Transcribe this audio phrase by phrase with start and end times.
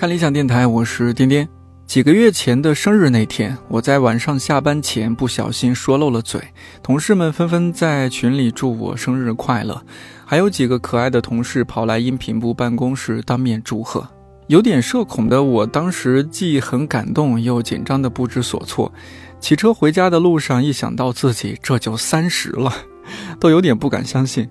[0.00, 1.46] 看理想电台，我是颠颠。
[1.84, 6.40] 几个月前的生日那天，我在晚上下班前不小心说漏了嘴，
[6.82, 9.78] 同事们纷纷在群里祝我生日快乐，
[10.24, 14.08] 还有几个可爱的同事跑来音频部办公室当面祝贺。
[14.46, 18.90] 有点社恐的我，当时既很感动又紧张的不知所措。
[19.38, 22.72] 骑车回家的路上，一想到自己这就三十了，
[23.38, 24.48] 都有点不敢相信。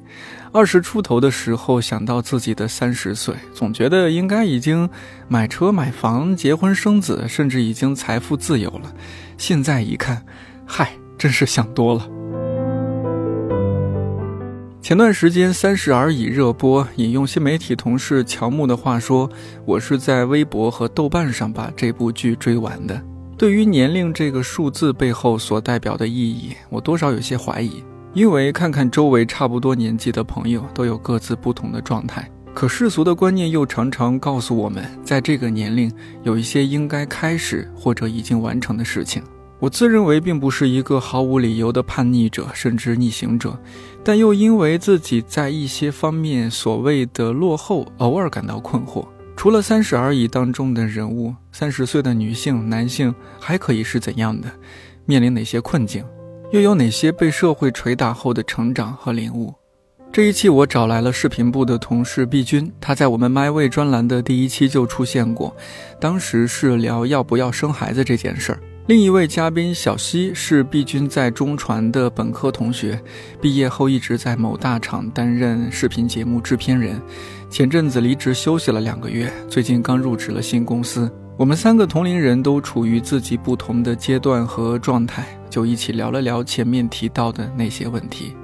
[0.52, 4.90] 二十出头的时候，想到自己的三十岁，总觉得应该已经
[5.28, 8.92] 买车买房、结婚生子，甚至已经财富自由了。
[9.38, 10.26] 现在一看，
[10.66, 12.10] 嗨，真是想多了。
[14.82, 19.30] 前段时间《三十而已》热播，引用新媒体同事乔木的话说
[19.66, 23.00] ：“我是在微博和豆瓣上把这部剧追完的。”
[23.38, 27.84] 对于年龄这个数字背后所代表的意义，我多少有些怀疑。
[28.14, 35.92] 因为看看周围差不多年纪的朋友都有各自不同的状态，可世俗的观念又常常告诉我们，在这个年龄
[36.24, 39.22] 有一些应该开始或者已经完成的事情。
[39.60, 43.60] 我自认为并不是一个毫无理由的叛逆者，甚至逆行者，
[44.04, 49.06] 但又因为自己在一些方面所谓的落后，偶尔感到困惑。
[49.36, 54.50] 除了《三十而已》当中的人物，三十岁的女性、男性还可以是怎样的？
[55.06, 56.04] 面临哪些困境？
[56.52, 59.54] 又有哪些被社会捶打后的成长和领悟？
[60.12, 65.56] 这一期我找来了视频部的同事毕军，他在我们 My Way 专栏的第一期就出现过，
[66.02, 68.60] 当时是聊要不要生孩子这件事儿。
[68.88, 73.00] 另一位嘉宾小西是毕军在中传的本科同学，
[73.40, 77.00] 毕业后一直在某大厂担任视频节目制片人，
[77.52, 81.12] 前阵子离职休息了两个月，最近刚入职了新公司。
[81.40, 88.36] 我们三个同龄人都处于自己不同的阶段和状态，就一起聊了聊前面提到的那些问题。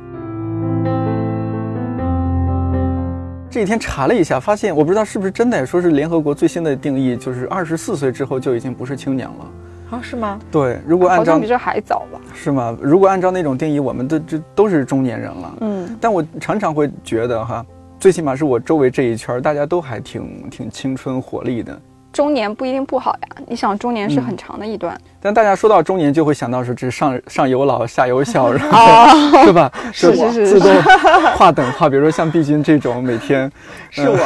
[3.50, 9.51] 这几天查了一下，发现我不知道是不是真的，说是联合国最新的定义，就是二十四岁之后就已经不是青年了。
[9.89, 10.39] 啊，是吗？
[10.50, 12.22] 对，如果按照比这还早吧？
[12.34, 12.78] 是吗？
[12.81, 15.57] 如果按照那种定义，我们都这都是中年人了。
[15.59, 17.66] 嗯，但我常常会觉得哈，
[18.00, 21.78] 最起码是我周围这一圈，大家都还挺挺青春活力的。
[22.15, 24.97] 中年不一定不好呀，你想中年是很长的一段。
[25.25, 29.71] 但大家说到中年，就会想到说这上 上有老下有小， 然后 是吧？
[29.91, 30.71] 是是是，自动
[31.35, 31.89] 划等号。
[31.89, 33.51] 比如说像毕竟这种每天
[33.89, 34.19] 是我，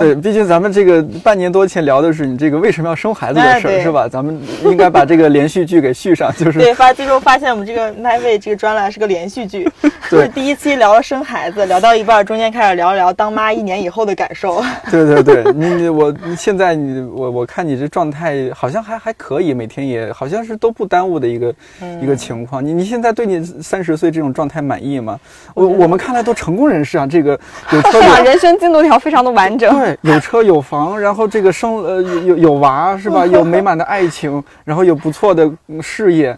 [0.00, 4.08] 对，毕竟咱们这个半年多前聊的是你这个为什么要生孩子的事儿，是吧？
[4.08, 6.74] 咱们应该把这个连续剧给续上，就是对。
[6.74, 9.70] 发最终发现我们这个麦位这个专栏是个连续剧，
[10.10, 14.60] 就是第一期聊了生孩子，聊到一半中间开始聊一聊当妈一年以后的感受。
[14.90, 20.31] 对对对，你我现在你我我看你这状态好像还还可以，每天也好像。
[20.32, 21.54] 像是都不耽误的一个
[22.00, 22.64] 一个情况。
[22.64, 25.18] 你你现在对你三十岁这种状态满意吗？
[25.54, 27.38] 我我们看来都成功人士啊，这个
[27.70, 29.78] 有车 有人生进度条非常的完整。
[29.78, 33.24] 对，有车有房，然后这个生呃有有娃是吧？
[33.30, 35.50] 有美满的爱情，然后有不错的
[35.80, 36.36] 事业。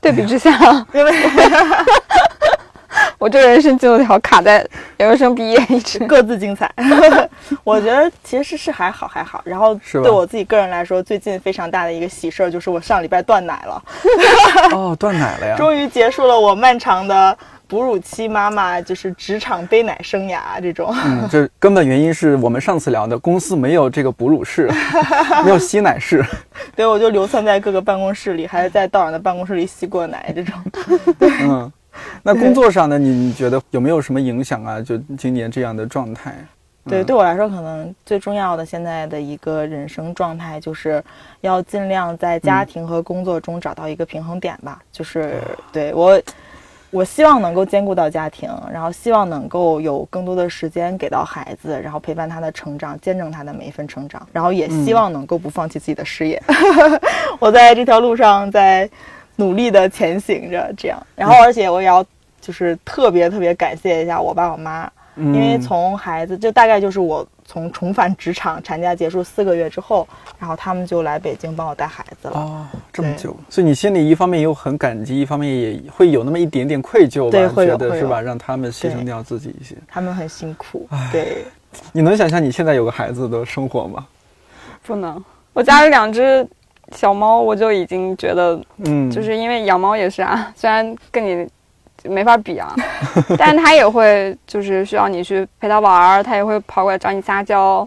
[0.00, 0.50] 对比之下，
[0.94, 1.12] 因为。
[3.18, 4.64] 我这人生进度条卡在
[4.98, 6.70] 研究生毕业，一直各自精彩。
[7.64, 9.42] 我觉得其实是还好还好。
[9.44, 13.82] 然后对我自己个人来说，最近非常大的一个喜事儿就是我上礼拜断奶了。
[14.72, 15.56] 哦，断奶了呀！
[15.56, 17.36] 终于结束了我漫长的
[17.66, 20.94] 哺乳期妈妈就是职场背奶生涯这种。
[21.04, 24.70] 嗯， 这根本原因是我们上次聊的公司没有这个哺乳室，
[25.44, 26.24] 没有吸奶室。
[26.76, 30.54] 对，我就流窜在各个办公室里，还是在道长的办公室里吸过奶这种。
[31.40, 31.72] 嗯。
[32.22, 32.98] 那工作上呢？
[32.98, 34.80] 你觉得有没有什么影响啊？
[34.80, 36.34] 就今年这样的状态？
[36.84, 41.04] 对，对我来说，可能最重要的现在的一个人生状态，就是
[41.42, 44.80] 要尽量在家庭和工作中找到一个平衡点吧。
[44.90, 45.34] 就是
[45.70, 46.18] 对我，
[46.90, 56.42] 我希望能够兼顾到家庭，然后希望能够有更多的时间给到孩子，然后陪伴他的成长，见证他的每一份成长，然后也希望能够不放弃自己的事业。
[57.38, 58.88] 我在这条路上，在。
[59.38, 62.04] 努力的前行着，这样，然后而且我也要
[62.40, 70.08] 就是特别特别感谢一下我爸我妈，因为从孩子就大概就是我从重返职场产假结束四个月之后，
[70.40, 72.34] 然后他们就来北京帮我带孩子了。
[72.34, 77.30] 哦，这么久，所以你心里一方面又很感激，一方面也会有那么一点点愧疚吧？
[77.30, 78.20] 对，会有是吧？
[78.20, 80.88] 让他们牺牲掉自己一些，他们很辛苦。
[81.12, 81.44] 对，
[81.92, 84.04] 你能想象你现在有个孩子的生活吗？
[84.82, 86.44] 不能，我家里两只。
[86.94, 91.46] 小猫我就已经觉得，嗯，就是因为养猫也是啊， 虽然跟你
[92.04, 92.72] 没法比啊，
[93.36, 97.84] 但是它也会就是需要你去陪它玩儿，它也会跑过来找你撒娇，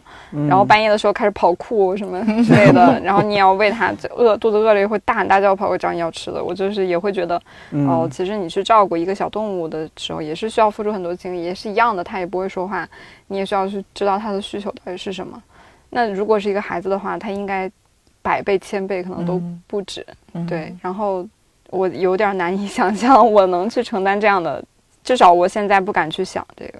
[0.50, 6.44] 然后半夜的时候开始跑酷什么 之类的，然后你也要喂它，饿肚子饿了也会大喊大叫跑过来找你要吃的。
[6.44, 7.42] 我就是也会觉得，
[7.88, 12.86] 哦，其实你去照顾一个小动物的时候，也是需要付出很多精力，也是一样的，它也不会说话，
[13.28, 15.42] 你也需要去知道它的需求到底是什么。
[15.90, 17.70] 那如果是一个孩子的话，他应该
[18.22, 20.06] 百倍千倍可能都不止。
[20.48, 21.26] 对，然后
[21.70, 24.64] 我有点难以 想象我能去承担这样的，
[25.04, 26.80] 至少我现在不敢去想这个，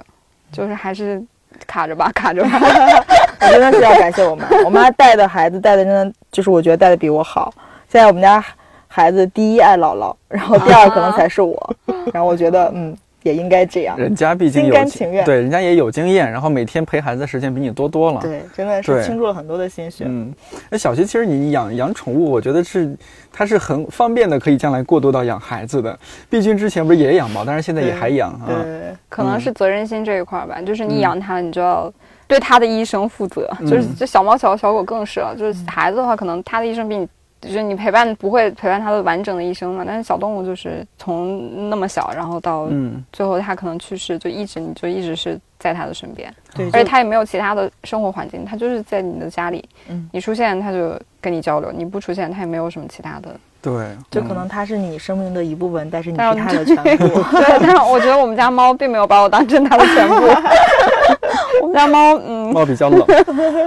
[0.52, 1.22] 就是还是
[1.68, 2.50] 卡着吧，卡着吧。
[3.42, 7.54] 我真的是要感谢我妈，我妈带的孩子带的真的就是我觉得带的比我好。
[7.90, 8.44] 现在我们家
[8.88, 11.76] 孩子第一爱姥姥，然后第二可能才是我，
[12.14, 12.98] 然后我觉得嗯。
[13.24, 20.06] 也应该这样，人家毕竟心甘情愿，对，人家也有经验，然后每天陪孩子的时间比你多多了，对，真的是倾注了很多的心血。
[20.08, 20.34] 嗯，
[20.70, 22.96] 那小徐其实你养养宠物，我觉得是
[23.32, 25.98] 它是很方便的，可以将来过渡到养孩子的。
[26.30, 28.48] 毕竟之前不是也养猫，但是现在也还养啊。
[28.48, 31.94] 对，可能是责任心这一块吧，就是你养它，你就要
[32.28, 33.48] 对它的一生负责。
[33.62, 37.08] 就是这小猫小小狗更是了，就是孩子的话，可能它的一生比你。
[37.42, 42.70] 就是你陪伴不会陪伴它的完整的一生嘛，但是小动物就是从那么小，然后到
[43.12, 53.30] 最后它可能去世，就一直你就一直是在它的身边，对，而且它也没有其他的生活环境，它就是在你的家里，嗯，你出现它就跟你交流，你不出现它也没有什么其他的，
[53.62, 60.16] 对，就可能它是你生命的一部分，但是你是它的全部， 对，但是我觉得我们家猫并没有把我当成它的全部，
[61.62, 63.00] 我们家猫，嗯，猫比较冷，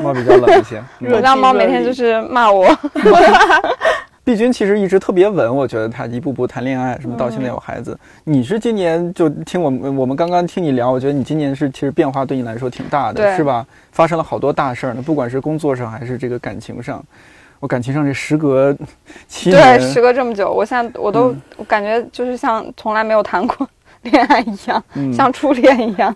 [0.02, 2.66] 猫比较冷一些， 我们家猫每天就是骂我。
[4.24, 7.98] 碧君其实一直特别稳，我觉得他一步步谈恋爱，什么到现在有孩子。
[8.24, 13.66] 你是今年就听我们我们刚刚听你聊，我觉得你今年是其实变化对你来说挺大的，是吧？
[13.92, 17.04] 发生了好多大事儿呢，不管是工作上还是这个感情上。
[17.60, 18.74] 我感情上这时隔
[19.28, 23.68] 七年，对，时隔这么久，我现在我都我感觉就是像从来没有谈过
[24.02, 24.82] 恋爱一样，
[25.14, 26.14] 像初恋一样，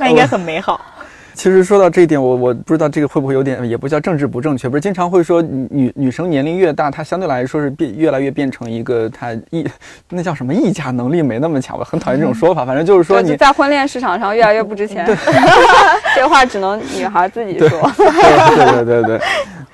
[0.00, 0.80] 那应该很美好。
[1.32, 9.66] 其实说到这一点，我我不知道这个会不会有点，也不叫政治不正确，不是经常会说女女生年龄越大，她相对来说是变越来越变成一个她议
[10.10, 12.66] 那叫什么议价能力没那么强，我很讨厌这种说法。
[12.66, 15.06] 反正就是说你在婚恋市场上越来越不值钱。
[16.14, 17.90] 这话只能女孩自己说。
[17.96, 19.20] 对对对对。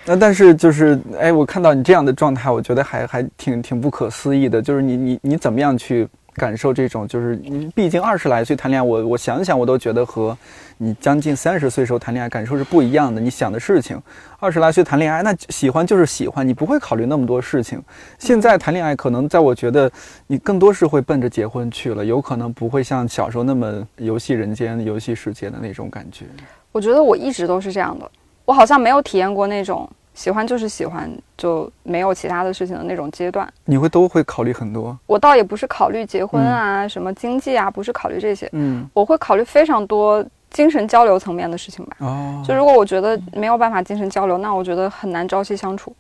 [0.05, 4.62] 那但是就是哎，我看到你这样的状态，我觉得还还挺挺不可思议的。
[4.62, 6.06] 就是你你你怎么样去？
[6.37, 10.37] 感受这种就是，你毕竟二十来岁谈恋爱，我我想想我都觉得和
[10.79, 13.21] 你将近三十岁时候谈恋爱感受是不一样的。
[13.21, 14.00] 你想的事情，
[14.38, 17.83] 二十来岁谈恋爱，那喜欢就是喜欢，你不会考虑那么多事情。
[18.19, 19.91] 现在谈恋爱，可能在我觉得
[20.27, 26.27] 你更多是会奔着结婚去了，有可能不会像小时候那么游戏人间、游戏世界的那种感觉。
[26.73, 28.11] 我觉得我一直都是这样的，
[28.44, 29.88] 我好像没有体验过那种。
[30.17, 33.47] 喜欢就是喜欢，就没有其他的事情的那种阶段。
[33.67, 34.99] 你会都会考虑很多。
[35.07, 38.49] 我倒也不是考虑结婚啊，什么经济啊，不是考虑这些。
[38.53, 41.97] 嗯，我会考虑非常多精神交流层面的事情吧。
[42.01, 45.95] 哦，就如果我觉得没有办法精神交流，那我觉得很难朝夕相处。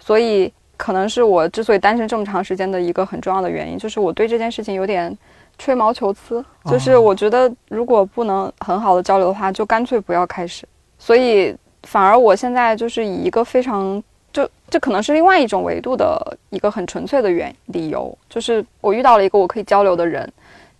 [0.00, 5.16] 所以可能是我之所以单身这么长时间的一个很重要的原因，就是我对这件事情有点
[5.58, 6.44] 吹毛求疵。
[6.64, 10.66] 就是我觉得如果不能很好的交流的话，就干脆不要开始。
[10.98, 11.56] 所以。
[11.84, 20.30] 反而我现在就是以一个非常就这可能是另外一种维度的一个很纯粹的原理由，就是我遇到了一个我可以交流的人，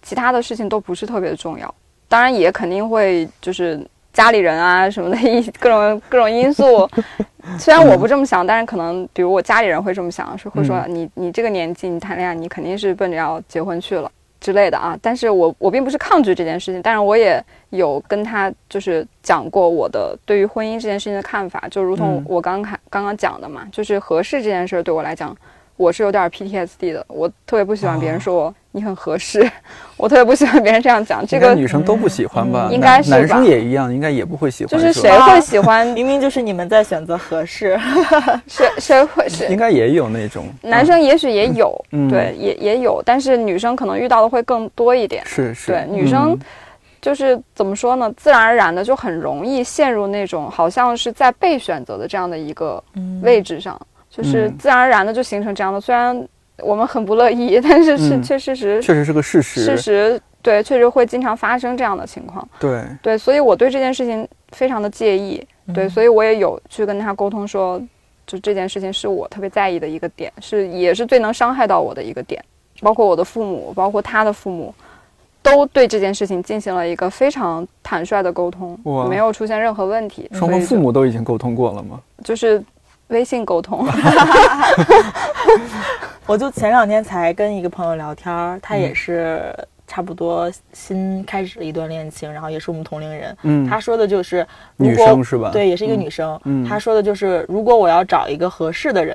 [0.02, 1.74] 其他的事情都不是特别重要。
[2.08, 3.80] 当然也肯定会就是
[4.12, 6.88] 家里人啊什么的一各种各种因素，
[7.58, 14.10] 虽然我不这么想，但是可能比如我家里人会这么想，是会说你你这个年纪你谈恋爱你肯定是奔着要结婚去了。
[14.40, 25.36] 之类的啊，但是我我并不是抗拒这件事情，但是我也有跟他就是讲过我的对于婚姻这件事情的看法，就如同我刚刚刚刚讲的嘛，就是合适这件事对我来讲。
[25.80, 29.50] 我是有点 PTSD 的，我特别不喜欢别人说我你很合适，
[29.96, 31.26] 我特别不喜欢别人这样讲。
[31.26, 32.68] 这个女生都不喜欢吧？
[32.70, 34.70] 应该是男生也一样，应该也不会喜欢。
[34.70, 35.86] 就是谁会喜欢？
[35.86, 37.80] 明明就是你们在选择合适，
[38.46, 39.46] 谁谁会是？
[39.46, 41.74] 应该也有那种男生，也许也有，
[42.10, 45.24] 对，也也有，但是女生可能遇到的会更多一点。
[45.24, 46.38] 是是，对，女生
[47.00, 48.12] 就是怎么说呢？
[48.18, 52.84] 自然而然的就很容易陷入那种好像是在被选择的这样的一个
[53.22, 53.80] 位置上。
[54.10, 59.64] 就是自然而然的就形成这样的，虽然我们很不乐意， 但是是确事实，确实是个事实。
[59.64, 62.46] 事实对，确实会经常发生这样的情况。
[62.58, 65.46] 对对，所以我对这件事情非常的介意。
[65.72, 67.80] 对，所以我也有去跟他沟通说，
[68.26, 72.44] 就这件事情是我特别在意的一个点，是也是最能伤害到我的一个点。
[72.80, 74.74] 包括我的父母，包括他的父母，
[75.42, 78.76] 都对这件事情进行了一个非常坦率的沟通，
[79.08, 80.28] 没有出现任何问题。
[80.32, 82.00] 双方父母都已经沟通过了吗？
[82.24, 82.60] 就是。
[83.10, 83.86] 微信沟通，
[86.26, 89.54] 我就前两天才跟一个朋友聊天，他也是
[89.86, 93.36] 差不多新开始了一段恋情，然后也是我们同龄人。
[93.42, 95.50] 嗯，他说的就是女生是吧？
[95.52, 96.40] 对，也是一个女生。
[96.44, 99.14] 嗯，他说的就是如果我要找一个合适的人，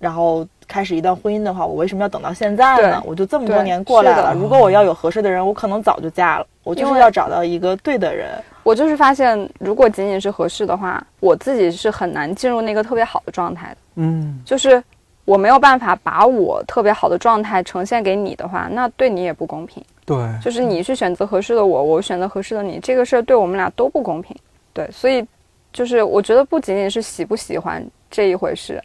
[0.00, 3.02] 然后开始一段婚姻的话，我为什么要等到现在呢？
[3.06, 6.46] 我就这么多年过来了，如果我要有合适的人，我可能早就嫁了。
[6.64, 8.30] 我就是要找到一个对的人。
[8.62, 13.76] 我就是发现，如果仅仅是合适的话，我自己是很难进入那个特别好的状态的。
[13.96, 14.82] 嗯，就是
[15.24, 19.82] 我没有办法把我特别好的状态呈现给你的话，那对你也不公平。
[20.06, 24.36] 对，就是你去选择合适的我，我选择合适的你，这个事儿对我们俩都不公平。
[24.72, 25.26] 对，所以
[25.72, 28.82] 就是我觉得不仅仅是喜不喜欢这一回事，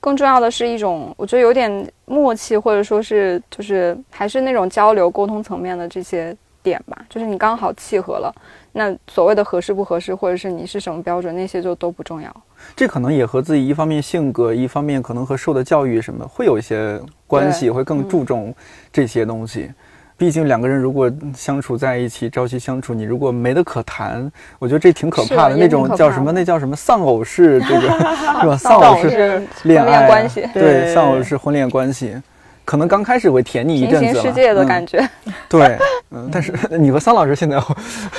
[0.00, 8.34] 更重要的是一种我觉得有点默契，或者说是就是还是那种交流沟通层面的这些点吧，就是你刚好契合了。
[8.72, 12.34] 那所谓的合适不合适，或者是你是什么标准，那些就都不重要。
[12.76, 18.54] 这可能也和自己一方面性格，一方面可能和受的教育什么会有一些关系，会更注重
[18.92, 19.70] 这些东西。
[20.18, 25.54] 毕竟两个人如果相处在一起，朝夕相处，你如果没得可谈，我觉得这挺可怕的。
[25.54, 26.32] 那种叫什么？
[26.32, 28.56] 那叫什么丧偶式这个是吧？
[28.56, 32.20] 丧偶式恋爱关系，对，丧偶式婚恋关系。
[32.64, 35.08] 可能刚开始会甜你一阵子，世界的感觉。
[35.48, 35.78] 对，
[36.10, 37.58] 嗯，但是你和桑老师现在，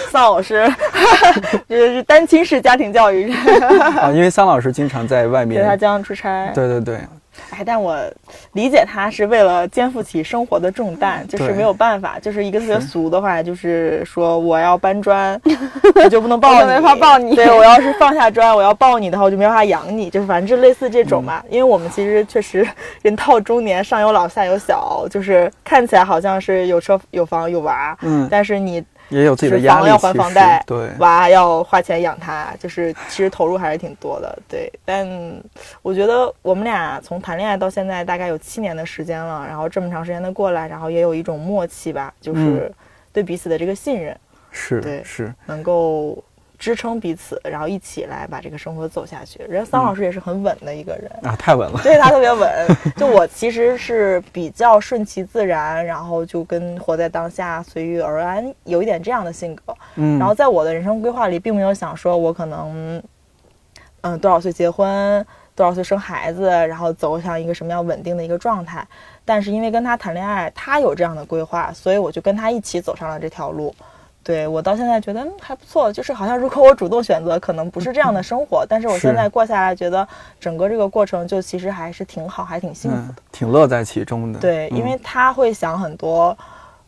[0.09, 0.67] 桑老师
[1.67, 3.31] 就是单亲式家庭教育
[3.99, 6.49] 啊，因为桑老师经常在外面，对他经常出差。
[6.55, 6.99] 对对对。
[7.51, 7.97] 哎，但我
[8.53, 15.39] 理解他是为了肩负起生活的重担，就是没有办法，就是一个特别俗的话，就是说我要搬砖，
[15.95, 17.35] 我就不能抱你，没法抱你。
[17.35, 21.43] 对我要是放下砖，我要抱你的话，我就没法养你，就是反正就类似这种吧。
[21.49, 22.67] 因为我们其实确实
[23.01, 28.83] 人到中年，上有老下有小，就是看起来好像是有车有房有娃，嗯，但是你。
[29.09, 34.71] 也有自己的压力，要还房贷，对，娃要花钱养他，就是其实投入还是挺多的，对。
[34.85, 35.07] 但
[35.81, 42.71] 我觉得我们俩从谈恋爱到现在大概有七年的时间了，然后这么长时间的过来，然后也有一种默契吧，就是
[43.11, 44.17] 对彼此的这个信任，
[44.51, 46.23] 是，对，是能够。
[46.59, 49.39] 支撑彼此，然后一起来把这个生活走下去。
[49.47, 52.67] 人桑老师也是很稳的一个人啊，太稳了，对他特别稳。
[52.97, 59.73] 就我其实是比较顺其自然，然后就跟活在当下、随遇而安，有一点这样的性格。
[59.95, 63.01] 嗯，然后在我的人生规划里，并没有想说我可能，
[64.01, 65.25] 嗯，多少岁结婚，
[65.55, 68.85] 多少岁生孩子，然后走向一个什么样稳定的一个状态。
[69.23, 73.73] 但是因为跟他谈恋爱，他有这样的规划，所以我就跟他一起走上了这条路。
[74.21, 80.07] 对我到现在觉得还不错，就是好像如果我主动选择，可能不是这样的生活，但是我现在过下来，觉得
[80.39, 84.39] 整个这个过程就其实还是挺好，还挺幸福的，挺乐在其中的。
[84.39, 86.38] 对，因为他会想很多，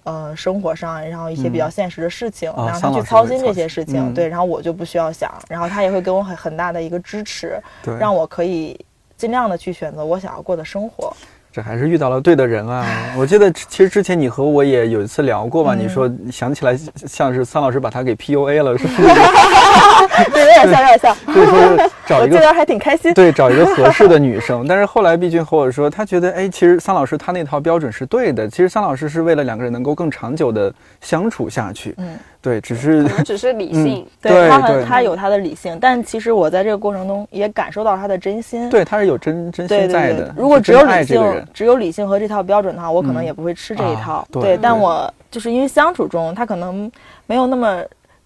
[0.04, 4.14] 呃，生活上然后一些比较现实的事情，然后他去操心这些事情。
[4.14, 7.60] 对，然后我就不需要想，然后他也会给我很很大的一个支持，
[8.00, 8.80] 让我可以
[9.18, 11.12] 尽量的去选择我想要过的生活。
[11.52, 12.86] 这还是遇到了对的人啊！
[13.18, 15.76] 我记得其实之前你和我也有一次聊过吧？
[15.76, 19.02] 你说想起来像是桑老师把他给 PUA 了，是不是？
[20.32, 21.16] 对，有点像，有点像。
[21.26, 23.14] 所以说找一个，还挺开心。
[23.14, 24.66] 对，找一个合适的女生。
[24.70, 28.48] 但是后来毕竟和我说，他觉得哎，其实桑老师他那套标准是对的。
[28.48, 31.94] 其实桑老师是为了两个人能够更长久的相处下去。
[31.98, 32.18] 嗯。
[32.42, 38.68] 对，只是只是理性，对他他有他的理性，但其实我在这个过程中也感受到他的真心。
[38.70, 40.34] 对，他是有真真心在的。
[40.36, 44.28] 如果只有理性，只有理性和这套标准的话，我可能也不会吃这一套。
[44.32, 46.92] 对，但我就是因为相处中，他可能
[47.28, 47.84] 没有那么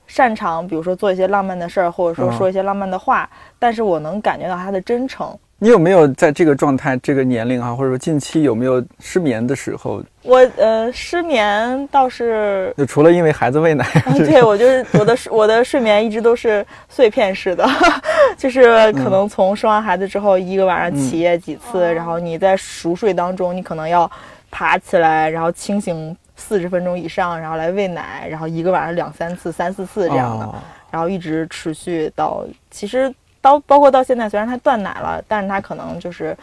[0.07, 3.29] 擅长，比如说做一些浪漫的事儿，或者说说一些浪漫的话，
[3.59, 5.37] 但是我能感觉到他的真诚。
[5.57, 10.03] 你有没有在这个状态、这个年龄啊，或者说近期有没有失眠的时候？
[10.23, 13.85] 我呃，失眠倒是就除了因为孩子喂奶，
[14.17, 17.65] 对我就是我的 我的睡眠一直都是碎片式的，
[18.37, 24.09] 就是可能从生完孩子之后一个晚上起夜几次，然后你在熟睡当中，你可能要
[24.51, 30.53] 爬起来，然后清醒四十分钟以上，然后来喂奶，然后一个晚上两三次、三四次这样的，
[30.91, 33.09] 然后一直持续到其实。
[33.45, 36.35] 到包括到现在，虽然他断奶了，但是他可能就是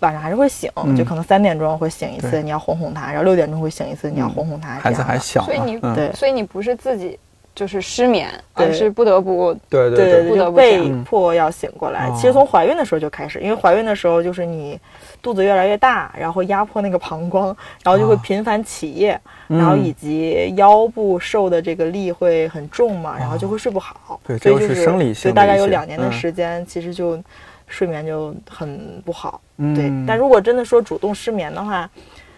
[0.00, 4.74] 晚上还是会醒，就可能三点钟会醒一次，你要哄哄他，然后六点钟会醒一次，你要哄哄他。
[4.74, 7.16] 孩子还小，所以你对，所以你不是自己
[7.58, 12.08] 就是失眠，而是不得不对对对，不得不被迫要醒过来。
[12.14, 14.78] 其实从怀孕的时候就开始，因为怀孕的时候就是你
[15.20, 17.46] 肚子越来越大，然后压迫那个膀胱，
[17.82, 19.20] 然后就会频繁起夜。
[19.48, 24.20] 然后以及腰部受的这个力会很重嘛，然后就会睡不好。
[24.24, 25.14] 对，所以就是生理性。
[25.14, 27.18] 所以大概有两年的时间，其实就
[27.66, 29.40] 睡眠就很不好。
[29.74, 31.88] 对，但如果真的说主动失眠的话，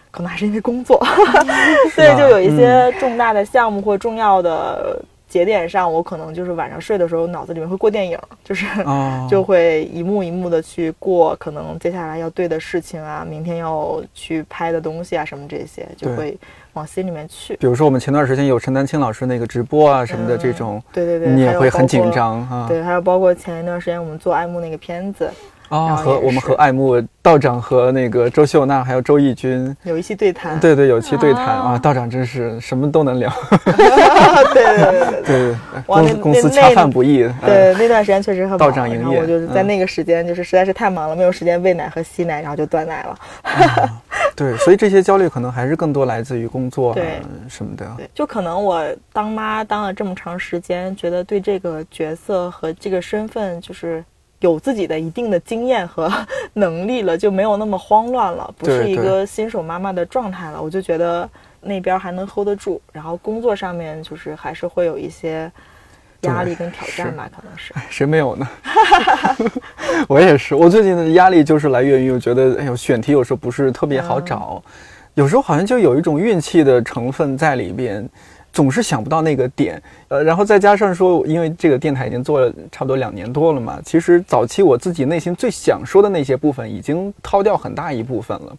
[0.09, 1.05] 可能还是因为工作。
[1.93, 5.03] 所以就有一些重大的项目或重要的。
[5.31, 8.65] 节点上，我可能就是晚上睡的时候，脑子里面会过电影，就是
[9.31, 16.37] 就会一幕一幕的去过，可能接下来要对的事情啊，明天要去拍的东西啊，什么这些，就会
[16.73, 17.55] 往心里面去。
[17.55, 22.65] 比如说，我们前段时间有陈丹青老师那个直播啊什么的这种，对对对，你也会很紧张啊。
[22.67, 25.31] 对，还有包括前一段时间我们做爱慕那个片子，
[25.71, 31.45] 啊，和我们和爱慕道长和那个周秀娜还有周轶君有一期对谈，对对，有期对谈。
[31.45, 33.31] 啊，道长真是什么都能聊，
[34.53, 35.31] 对 对对。
[35.31, 43.17] 对，公公司恰饭不易，对那段时间确实很道长营业，我就是在那个时间就是实在是太忙了，没有时间喂奶和吸奶，然后就断奶了。
[44.35, 47.21] 对，所以这些焦虑可能还是更多来自于工作对。
[47.47, 47.85] 什么的。
[47.97, 54.03] 对，就可能我当妈当了这么长时间，觉得对这个角色和这个身份就是
[54.41, 56.11] 有自己的一定的经验和
[56.53, 60.61] 能力了，就没有那么慌乱了，不是一个新手妈妈的状态了。
[60.61, 61.27] 我就觉得
[61.61, 65.51] 那边还能 hold 得住，然后工作上面就是还是会有一些。
[66.25, 68.47] 压力跟挑战吧，可能是谁没有呢？
[70.07, 74.61] 我也是，我最近的压力就是来源于我觉得，哎呦，选题有时候不是特别好找，
[75.15, 78.07] 有时候好像就有一种运气的成分在里边，
[78.53, 79.81] 总是想不到那个点。
[80.07, 88.57] 呃，然后再加上说，因为这个电台已经做了差不多两年多了嘛，其实早期我自己内心最想说的那些部分，已经掏掉很大一部分了。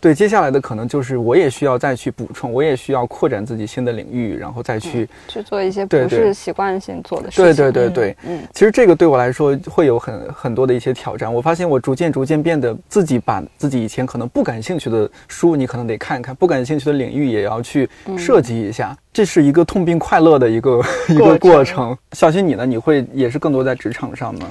[0.00, 7.44] 对，接下来的可能就是我也需要再去补充，我也需要扩展自己新的领域，然后再去去做一些不是习惯性做的事情。
[7.44, 11.32] 对对对对，嗯，其实这个对我来说会有很很多的一些挑战。
[11.32, 18.96] 我发现我逐渐逐渐变得自己把自己以前可能不感兴趣的书，你可能得看看；不感兴趣的领域也要去涉及一下。
[19.12, 20.80] 这是一个痛并快乐的一个
[21.10, 21.94] 一个过程。
[22.12, 22.64] 小新，你呢？
[22.64, 24.46] 你会也是更多在职场上吗？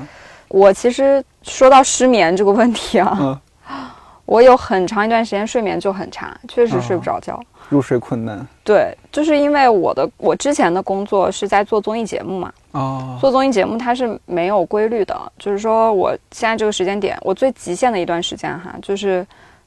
[0.49, 3.41] 我其实说到失眠这个问题啊。
[4.29, 8.45] 我有很长一段时间睡眠就很差，确实睡不着觉，入睡困难。
[8.63, 19.25] 对，就是因为我的我之前的工作是在做综艺节目嘛，哦，做综艺节目它是没有规律的，就是说我现在这个时间点，我最极限的一段时间哈，就是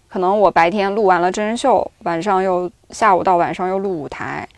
[0.09, 4.49] 可能我白天录完了真人秀，晚上又下午到晚上又录舞台，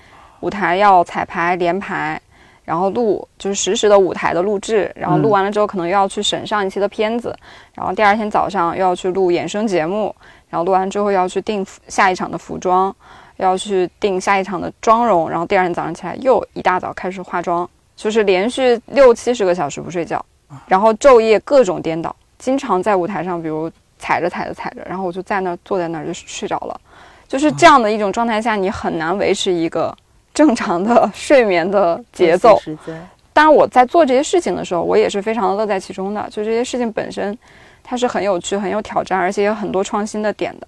[0.40, 2.20] 舞台要彩排连排。
[2.64, 7.36] 然后录就是实时的舞台的录制，然后录完了之后可能又要去审上一期的片子，
[7.74, 10.14] 然后第二天早上又要去录衍生节目，
[10.48, 12.94] 然后录完之后要去定下一场的服装，
[13.36, 20.24] 要去定下一场的妆容，然后第二天早上起来又一大早开始化妆，就是连续六七十个小时不睡觉，
[20.66, 26.80] 然后昼夜各种颠倒，经常在舞台上，比如踩着踩着踩着，然后我就在那坐在那儿就睡着了，
[27.28, 29.94] 就是这样的一种状态下，你很难维持一个。
[30.34, 32.60] 正常的睡眠的节奏，
[33.32, 36.28] 当然我在做这些事情的时候，我也是非常的乐在其中的。
[36.28, 37.36] 就这些事情本身，
[37.82, 40.66] 它是很有趣、很有挑战，而且有很多创新的点的，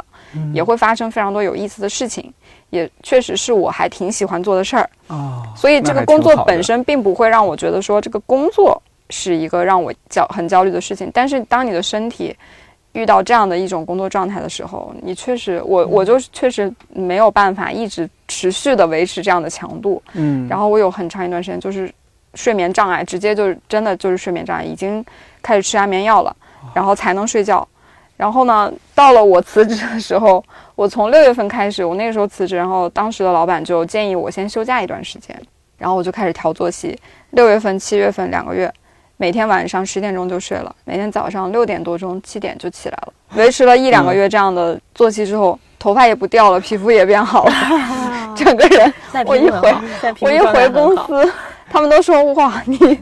[0.54, 2.32] 也会发生非常多有意思的事情，
[2.70, 5.42] 也确实是我还挺喜欢做的事儿啊。
[5.56, 11.10] 所以这个工作本身并不会让我觉得说这个工作是一个让我焦很焦虑的事情。
[11.12, 12.36] 但是当你的身体
[12.96, 18.08] 遇到这样的一种工作状态的时候，你确实，我我就确实没有办法一直。
[18.28, 21.88] 持续的维持这样的强度，嗯，然后我有很长一段时间就是
[22.34, 25.02] 睡眠障碍，直接就是真的就是睡眠障碍，已经
[25.40, 26.36] 开始吃安眠药了，
[26.74, 27.66] 然后才能睡觉。
[28.16, 35.40] 然后呢，到了我辞职的时候，我从六月份开始，我那个时候辞职，然后当时的老板就建议我先休假一段时间，
[35.78, 36.98] 然后我就开始调作息。
[37.30, 38.70] 六月份、七月份两个月，
[39.16, 45.58] 每天晚上十点钟就睡了，每天早上六点多钟、七点就起来了，维持了一两个月这样的作息之后。
[45.78, 47.52] 头发也不掉了，皮肤也变好了，
[48.34, 48.92] 整个人
[49.26, 49.74] 我一回
[50.20, 51.32] 我一回公司，
[51.70, 52.98] 他们都说哇你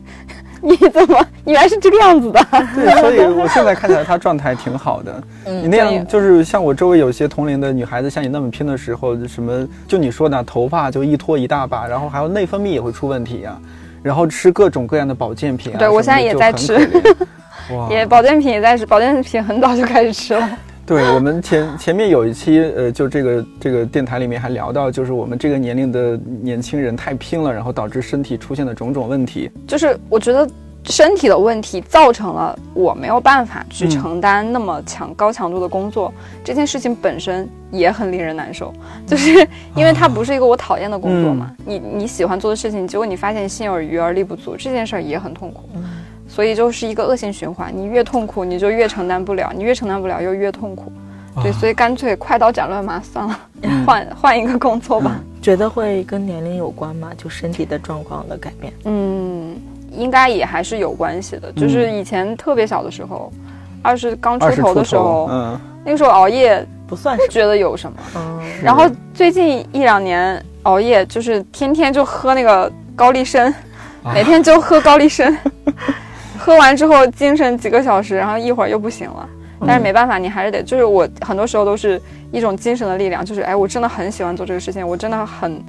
[0.61, 2.45] 你怎么你原来是这个样子的？
[2.75, 5.23] 对，所以我现在 看起来他状态挺好的。
[5.47, 13.57] 你那样就是像我周围有些同龄的女孩子，像你那么拼的时候，什么就你说的头发就一脱一大把，然后还有内分泌也会出问题呀，
[14.05, 15.73] 然后吃各种各样的保健品。
[15.79, 16.79] 对我现在也在吃，
[17.89, 20.49] 也保健品也在吃，保健品很早就开始吃了。
[20.87, 29.51] 对我们前前面有一期，呃，就这个这个电台里面还聊到，就是我们这个年龄的年轻人太拼了，然后导致身体出现的种种问题。
[29.67, 30.47] 就是我觉得
[30.85, 36.13] 身体的问题造成了我没有办法去承担那么强高强度的工作，
[36.45, 38.73] 这件事情本身也很令人难受。
[39.07, 45.69] 就是因为它不是一个我讨厌的工作嘛，你你喜欢做的事情，结果你发现心有余而力不足，这件事儿也很痛苦。
[46.27, 50.93] 所以就是一个恶性循环，你越痛苦，你就越承担不了，你越承担不了，又越痛苦。
[51.43, 53.41] 对，所以干脆快刀斩乱麻算了，
[53.87, 55.21] 换换一个工作吧。
[55.43, 57.11] 觉得会跟年龄有关吗？
[57.17, 58.73] 就身体的状况的改变？
[58.85, 59.24] 嗯，
[59.97, 61.51] 应该也还是有关系的。
[61.53, 63.33] 就是以前特别小的时候，
[63.83, 67.97] 二十刚出头的时候，嗯，那个时候熬夜不算是觉得有什么。
[68.17, 68.41] 嗯。
[68.63, 73.53] 然后最近一两年熬夜，就是天天就喝那个高丽参，
[74.15, 75.37] 每天就喝高丽参。
[76.39, 79.29] 喝完之后精神几个小时，然后一会儿又不行了。
[79.67, 81.99] 但是没办法，你还是得，就是我很多时候都是
[82.31, 85.65] 一种精神的力量，就是哎，我真的很喜欢做这个事情，我真的很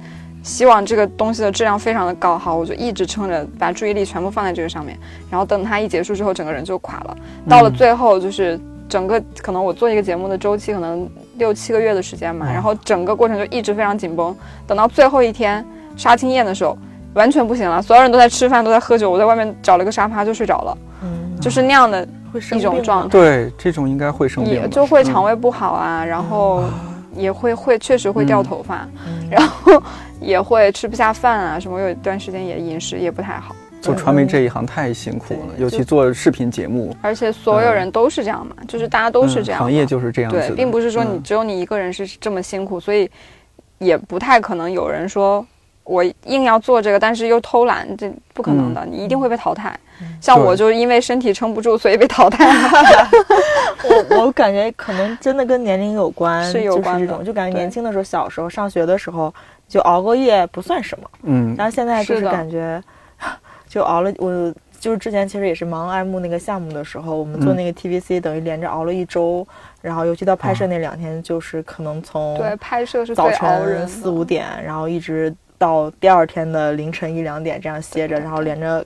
[0.46, 4.96] 希望这个东西的质量非常的高，好，我就一直撑着，把注意力全部放在这个上面，
[5.28, 7.16] 然后等它一结束之后，整个人就垮了。
[7.48, 14.34] 到了最后，就是整个可能我做一个节目的周期可能六七个月的时间嘛，然后整个过程就一直非常紧绷。
[14.68, 16.78] 等到最后一天杀青宴的时候，
[17.14, 22.06] 完全不行了，所有人都在吃饭，都在喝酒，我在外面找了个沙发就睡着了，嗯，就是那样的
[22.52, 23.08] 一种状态。
[23.08, 26.62] 对，这种应该会生病，也就会肠胃不好啊，然后。
[27.18, 28.86] 也会会确实会掉头发，
[29.30, 29.82] 然后
[30.20, 33.54] 也会吃不下饭啊，什么有一段时间也饮食也不太好。
[33.82, 36.96] 做传媒这一行太辛苦了，尤其做视频节目。
[37.02, 40.32] 而且所有人都是这样嘛，就是大家都是这样，行业就是这样。
[40.32, 43.08] 对，并不是说你只有你一个人是这么辛苦，所以
[43.78, 45.46] 也不太可能有人说
[45.84, 49.78] 我硬要做这个，但是又偷懒，这不可能的，你一定会被淘汰。
[50.20, 53.08] 像我就因为身体撑不住，所以被淘汰了。
[54.10, 59.32] 我 我感觉可能真的跟年龄有关，是有关这种，就感觉年轻的时候，小时候上学的时候
[59.68, 62.82] 就熬个夜不算什么，嗯，然后现在就是感觉
[63.68, 69.46] 就熬了，我就是之前其实也是忙爱慕那个项目的时候，我们做那个 TVC 等于连着熬了一周，
[69.82, 78.84] 然后尤其到拍摄那两天，就是可能从对拍摄是早晨四五点，然后一直到第二天的凌晨一两点这样歇着，然后连着。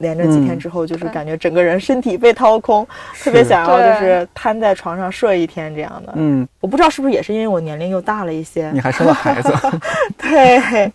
[0.00, 2.86] 连着几天之后，就是感觉整个人身体被掏空，
[3.22, 6.12] 特别想要就是瘫在床上睡一天这样的。
[6.16, 8.70] 嗯，我不知道是不是也是因为我年龄又大了一些。
[8.72, 9.52] 你还生了孩子？
[10.18, 10.92] 对，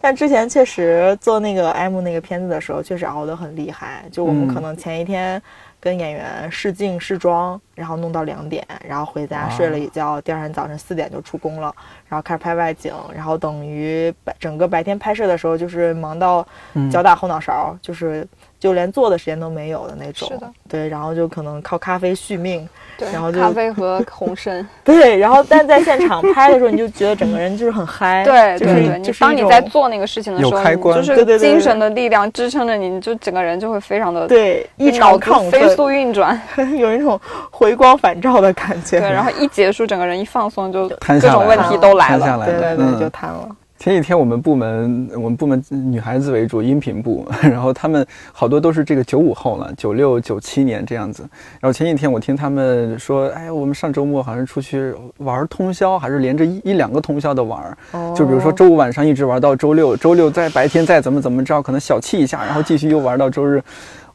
[0.00, 4.04] 但之前确实做那个 M 那个片子的时候，确实熬得很厉害。
[4.12, 5.42] 就我们可能前一天。
[5.80, 11.72] 跟演员试镜试妆，然后弄到两点，然后回家睡了一觉，第二天早上四点就出工了，
[12.08, 16.44] 然后开始拍外景，然后等于白整个白天拍摄的时候就是忙到
[16.90, 18.26] 脚打后脑勺，就是。
[18.58, 22.68] 就连坐的时间都没有的那种，是的，对，然后就可能靠咖啡续命，
[22.98, 36.40] 对，然后就咖啡和红参， 对，然后但在现场拍的时候，你就觉得整个人就是很嗨，对，对对，就是当你在做那个事情的时候，就是精神的力量支撑着你，你就整个人就会非常的对，一脑亢飞速运转，
[36.76, 37.18] 有一种
[37.50, 43.48] 回光返照的感觉，对，然后一结束，整个人一放松，就各种问题都来了，对对对，就瘫了。
[43.78, 51.22] 前几天我们部门，我们部门女孩子为主，音频部， 然后他们好多都是这个九五后了，九六、九七年这样子。
[51.60, 57.78] 然后前几天我听他们说，哎，我们上周末好像出去玩通宵，还是连着一一两个通宵的玩。
[57.92, 58.12] 哦。
[58.16, 63.62] 就比如说周五晚上一直玩到周六，周六在白天再怎么怎么着，可能小憩一下，然后继续又玩到周日。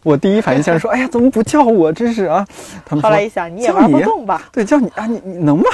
[0.04, 1.92] 我第一反应先是说，哎呀，怎么不叫我？
[1.92, 2.46] 真是啊！
[2.86, 4.42] 他们后来一想，你也玩不动吧？
[4.52, 5.66] 对，叫你啊，你你能吗？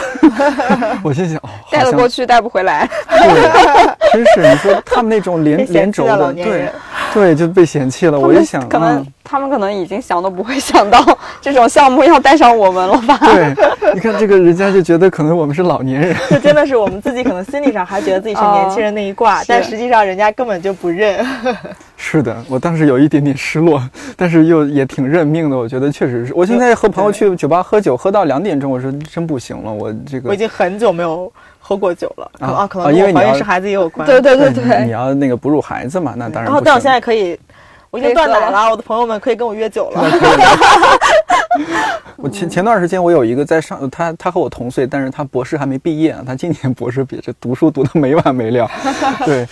[1.03, 2.87] 我心想，哦， 带得过去，带不回来。
[3.09, 6.69] 对，真是你说他们那种连连轴的，对
[7.13, 8.19] 对，就被嫌弃了。
[8.19, 11.03] 我一想，可能他们可能已经想都不会想到
[11.41, 13.17] 这种项目要带上我们了吧？
[13.21, 13.53] 对，
[13.93, 21.25] 你看这个人家就觉得可能我们是老年人，就真的是我们自己可能心理上还觉得自己是年轻人那一挂，但实际上人家根本就不认。
[22.01, 23.79] 是的，我当时有一点点失落，
[24.15, 25.57] 但是又也挺认命的。
[25.57, 34.07] 我觉得确实是，我现在和朋友去酒吧喝酒，喝到两点钟，我说真不行了，我这个我已经很久没有喝过酒了啊，可能因为怀孕生孩子也有关。
[34.07, 36.45] 对对对对，你要那个哺乳孩子嘛，那当然。
[36.45, 37.37] 然后，但我现在可以。
[37.91, 40.03] 我已经断奶了，我的朋友们可以跟我约酒了。
[42.15, 48.69] 我前前段时间我有一个在上，他他和我同岁，但是他博士还没毕业，他今年博士毕业，这读书读的没完没了。
[49.25, 49.47] 对，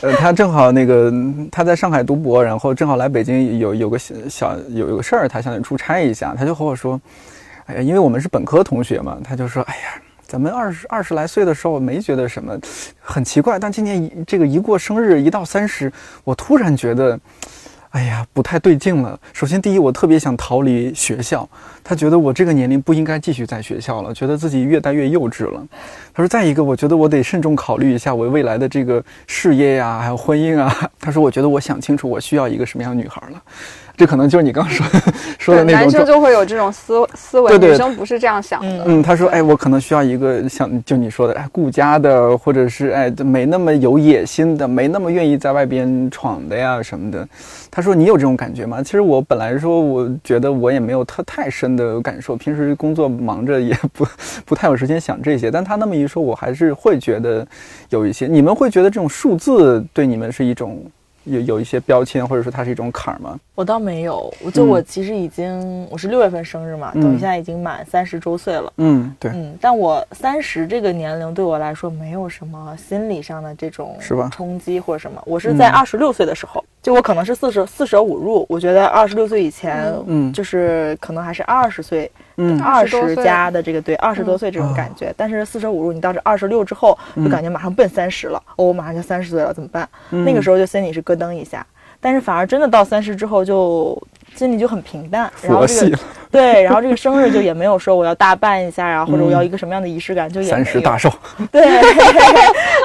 [0.00, 1.12] 呃，他正好那个
[1.50, 7.00] 他在上海读博，然后正好来北京有有个小有有个事儿，他想出差一下，他就和我说，
[7.66, 12.56] 哎呀，因为我们是本科同学嘛，他就说，哎呀，咱们二十二十来岁的时候没觉得什么
[13.00, 15.92] 很奇怪，但今年一这个一过生日，一到三十，
[16.24, 17.18] 我突然觉得。
[17.92, 19.18] 哎呀，不太对劲了。
[19.34, 21.46] 首先，第一，我特别想逃离学校。
[21.84, 25.62] 他觉得我这个年龄不应该继续在学校了，觉得自己越待越幼稚了。
[26.14, 30.74] 他说，再一个，我觉得我得慎重考虑一下我未来的这个事业呀，还有婚姻啊。
[30.98, 33.42] 他说，我觉得我想清楚，我需要一个什么样的女孩了。
[33.96, 34.86] 这可能就是你刚说
[35.38, 35.80] 说的那种。
[35.80, 38.84] 男生就会有这种思思维，女生不是这样想的。
[38.86, 47.26] 嗯，他说，哎，我可能需要一个像就你说的，哎，顾家的，或者是哎，没那么有野心的，没那么愿意在外边闯的呀什么的。
[47.70, 48.82] 他说，你有这种感觉吗？
[48.82, 54.06] 其实我本来说，我觉得我也没有特太深的感受，平时工作忙着也不
[54.46, 55.50] 不太有时间想这些。
[55.50, 57.46] 但他那么一说，我还是会觉得
[57.90, 58.26] 有一些。
[58.26, 60.82] 你们会觉得这种数字对你们是一种？
[61.24, 63.38] 有有一些标签，或者说它是一种坎儿吗？
[63.54, 68.72] 我倒没有，我就我其实已经我是六月份生日嘛，等于现在已经满三十周岁了。
[68.78, 75.22] 嗯，对，嗯，但我三十这个年龄对我来说没有什么心理上的这种是吧冲击或者什么。
[75.26, 85.12] 我是在二十六岁的时候，就我可能是四舍四舍五入，我觉得二十六岁以前，嗯，就是可能还是二十岁嗯，二十加的这个对二十多岁这种感觉。
[85.16, 89.88] 但是四舍五入，你到这二十六之后，就感觉马上奔三十了，哦，我马上就三十岁了，怎么办？
[90.10, 91.66] 那个时候就心里是咯噔一下。
[92.00, 93.96] 但是反而真的到三十之后，就
[94.34, 95.30] 心里就很平淡。
[95.40, 95.96] 然后这个
[96.32, 101.08] 对，然后这个生日就也没有说我要大办一下啊，或者我要一个什么样的仪式感，就也三十大寿。
[101.52, 101.78] 对，对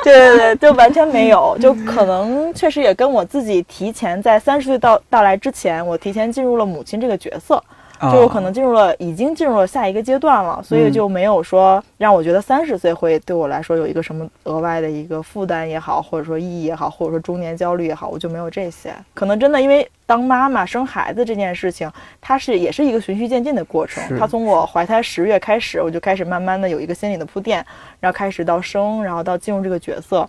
[0.38, 1.58] 对对，就完全没有。
[1.60, 7.64] 就可能确实也跟我自己提前在三十岁到到来之前，我提前进入了母亲这个角色。
[8.00, 18.94] 就我可能进入了，已经进入了下一个阶段了，所以就没有说让我觉得三十岁会对我来说有一个什么额外的一个负担也好，或者说意义也好，或者说中年焦虑也好，我就没有这些。
[19.14, 24.18] 可能真的因为当妈妈生孩子这件事情，它是也是一个循序渐进的过程。
[24.18, 27.66] 它从我怀胎十月开始，我就开始慢慢的有一个心理的铺垫，
[28.00, 30.28] 然后开始到生，然后到进入这个角色。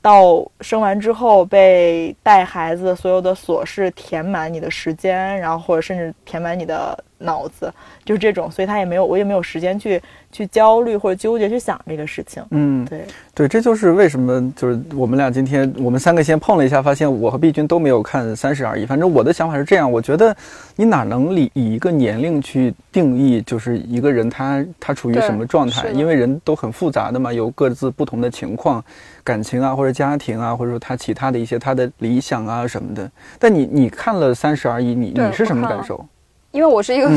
[0.00, 7.72] 到生完之后，被带孩子所有的琐事填满你的时间，然后或者甚至填满你的脑子，
[8.04, 10.00] 就是这种，所以他也没有，我也没有时间去
[10.30, 12.42] 去焦虑或者纠结去想这个事情。
[12.50, 13.04] 嗯，对
[13.34, 18.84] 对，这就是为什么就是我们俩今天我们三个先碰了一下，发现我和毕军都没有看《三十而已》。
[18.86, 20.36] 反正我的想法是这样，我觉得
[20.76, 25.88] 你哪能以以一个年龄去定义，就是一个人他他处于什么状态？
[25.90, 28.82] 因为人都很复杂的嘛，有各自不同的情况。
[29.24, 33.10] 感情啊，或者家庭啊，或者说他其他的一些他的理想啊什么的。
[33.38, 36.02] 但你你看了《三十而已》，你你是什么感受？
[36.50, 37.08] 因为我是一个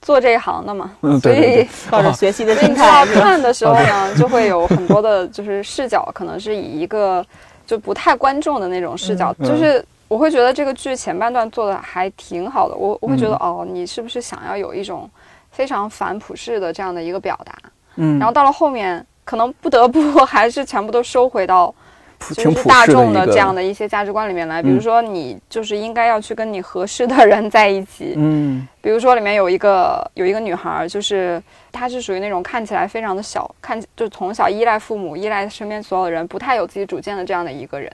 [0.00, 7.24] 做这一行的嘛，所以抱着学习的心态看的时候呢，就会有很多的就是视角，可能是以一个
[7.66, 12.74] 就不太观众的那种视角，就是我会觉得这个剧前半段做的还挺好的。
[12.74, 15.08] 我我会觉得哦，你是不是想要有一种
[15.50, 17.52] 非常反普世的这样的一个表达？
[17.96, 19.04] 嗯，然后到了后面。
[19.28, 21.74] 可能不得不 还是全部都收回到，
[22.34, 24.62] 就是大众的这样的一些价值观里面来。
[24.62, 28.14] 比如说，你就是应该要去跟你合适的人在一起。
[28.16, 37.90] 嗯，比如说里面有一个有一个女孩，就是她是属于那种看起来非常的小，看就从小依赖父母、依赖身边所有的人，不太有自己主见的这样的一个人。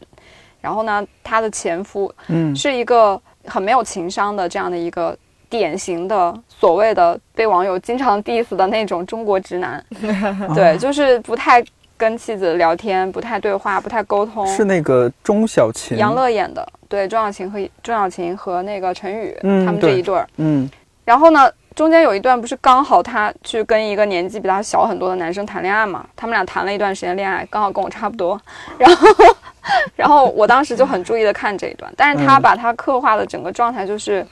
[0.60, 5.16] 然后呢，她的前夫，嗯，是一个很没有情商的这样的一个。
[5.50, 9.84] 典型的所谓的被网友经常 diss 的那种中国直男，
[10.52, 11.64] 对，就是不太
[11.96, 14.46] 跟妻子聊天，不太对话，不太沟通。
[14.46, 20.26] 是那个钟小琴、杨乐演的，对，钟小琴和钟小琴和那个陈宇他们这一对儿。
[20.36, 20.68] 嗯，
[21.04, 26.04] 然后呢，中间有一段不是刚好他去跟一个年纪比他小很多的男生谈恋爱嘛？
[26.16, 28.40] 他们俩谈了一段时间恋爱，刚好跟我差不多。
[28.78, 29.08] 然后，
[29.96, 34.26] 然后我当时就很注意的看这一段，但是他把他刻画的整个状态就是。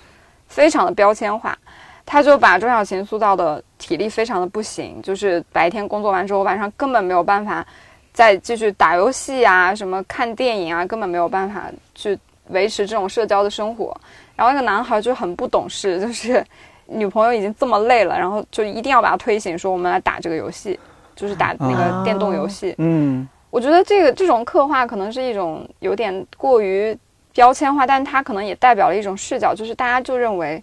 [0.49, 1.57] 非常的标签化，
[2.05, 7.65] 他就把钟小琴塑造的体力非常的不行，就是白天工作完之后，晚上根本没有办法
[8.13, 13.97] 再继续打游戏啊，什么看电影啊，根本没有办法去维持这种社交的生活。
[14.37, 16.45] 然后那个男孩就很不懂事，就是
[16.87, 20.79] 女朋友已经这么累了，然后就一定要把他推醒，说我们来打这个游戏，
[21.15, 22.75] 就是打那个电动游戏。
[22.79, 26.99] 嗯，我觉得这个这种刻画可能是一种有点过于。
[27.35, 30.63] 标签化，但是它可能也代表了一种视角，就是大家就认为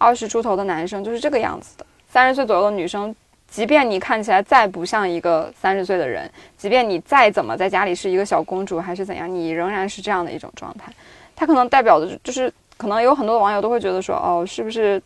[0.00, 3.14] 二十出头的男生就是这个样子的，三十岁左右的女生，
[3.46, 10.90] 即便你看起来再不像一个三十岁的人，即便你再怎么在家里是一个小公主还是怎样，你仍然是这样的一种状态。
[11.36, 15.00] 它可能代表的就是，可能有很多网友都会觉得说，哦，是不是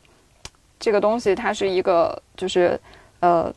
[0.79, 2.79] 这个东西它是一个就是
[3.19, 3.53] 呃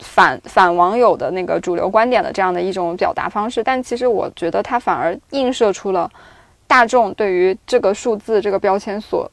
[0.00, 3.62] 反反网友的那个主流观点的这样的一种表达方式？
[3.62, 6.10] 但其实我觉得它反而映射出了。
[6.66, 9.30] 大众对于这个数字这个标签所，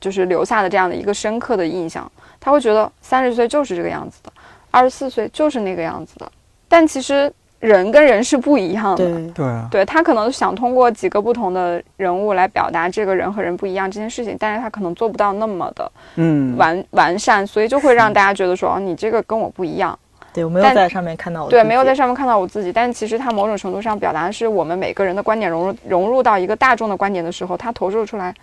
[0.00, 4.32] 就是留下的这样的一个深刻的印象，他会觉得三十岁就是这个样子的，
[4.70, 6.30] 二十四岁就是那个样子的。
[6.68, 19.98] 但其实人跟人是不一样的，对对啊，对他可能想通过几个不同的人物来表达这个人和人不一样这件事情，但是他可能做不到那么的嗯完完善，所以就会让 大家觉得说哦，你这个跟我不一样。
[20.34, 21.48] 对，我没有在上面看到我。
[21.48, 22.70] 对，没有在上面看到我自己。
[22.70, 28.34] 但其实它某种程度上表达的是我们每个人的观点融入融入到一个大众的观点的时候，它投射出来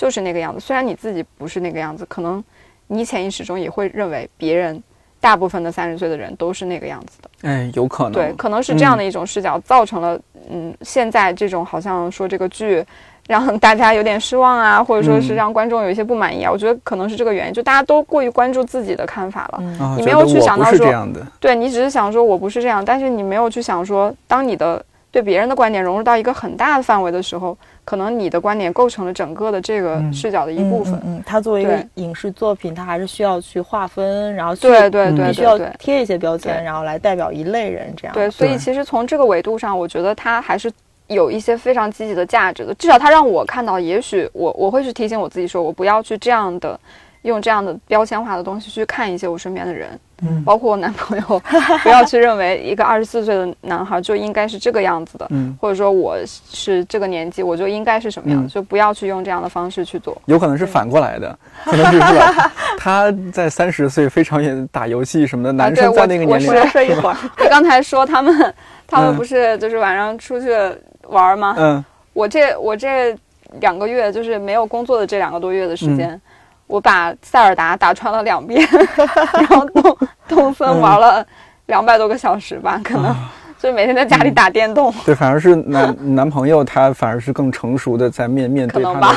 [0.00, 0.58] 就是那个样子。
[0.58, 2.42] 虽然你自己不是那个样子，可能
[2.86, 4.82] 你潜意识中也会认为别人
[5.20, 7.28] 大部分的三十岁的人都是那个样子的。
[7.42, 8.12] 哎，有可能。
[8.12, 12.82] 对，可能是这样的一种视角造成了，嗯，现在这种好像说这个剧。
[13.28, 21.06] 让大家有点失望啊，或者说是让观众有一些不满意啊，我觉得可能是这个原因，就大家都过于关注自己的看法了，你没有去想到说，
[21.38, 31.00] 对你只是想说我不是这样，但是你没有去想说，当你的对别人的观点融入到一个很大的范围的时候，可能你的观点构成了整个的这个视角的一部分。
[31.04, 38.14] 嗯，它作为一个影视作品，它还是需要去划分，然后对对对，必须要贴一些标签，然后来代表一类人这样。
[38.14, 40.70] 对，所以其实从这个维度上，我觉得它还是。
[41.10, 46.78] 有一些非常积极的价值的，至少他让我看到，也许我我会去提醒我自己说，我不要去这样的
[47.22, 49.88] 用这样的标签化的东西去看一些我身边的人，
[50.22, 51.42] 嗯，包括我男朋友，
[51.82, 60.16] 不要去认为一个二十四岁的男孩就应该是这个样子的，嗯，或者说我是这个年纪我就应该是什么样，就不要去用这样的方式去做。
[60.24, 62.00] 有可能是反过来的，可能是？
[62.78, 67.16] 他在三十岁非常也打游戏什么的，男生在那个年龄睡一会儿。
[67.50, 68.54] 刚才说他们，
[68.86, 70.48] 他们不是就是晚上出去
[71.08, 71.54] 玩吗？
[71.58, 73.14] 嗯，我这我这
[73.60, 76.18] 两个月就是没有工作的这两个多月的时间。
[76.70, 78.64] 我把塞尔达打穿了两遍，
[79.34, 81.26] 然后动动 森玩了
[81.66, 83.14] 两百多个小时吧，可能
[83.58, 84.92] 就每天在家里打电动。
[85.04, 88.80] 对，反而是男男朋友他反而是更成熟的在面面对。
[88.82, 89.12] 可能吧，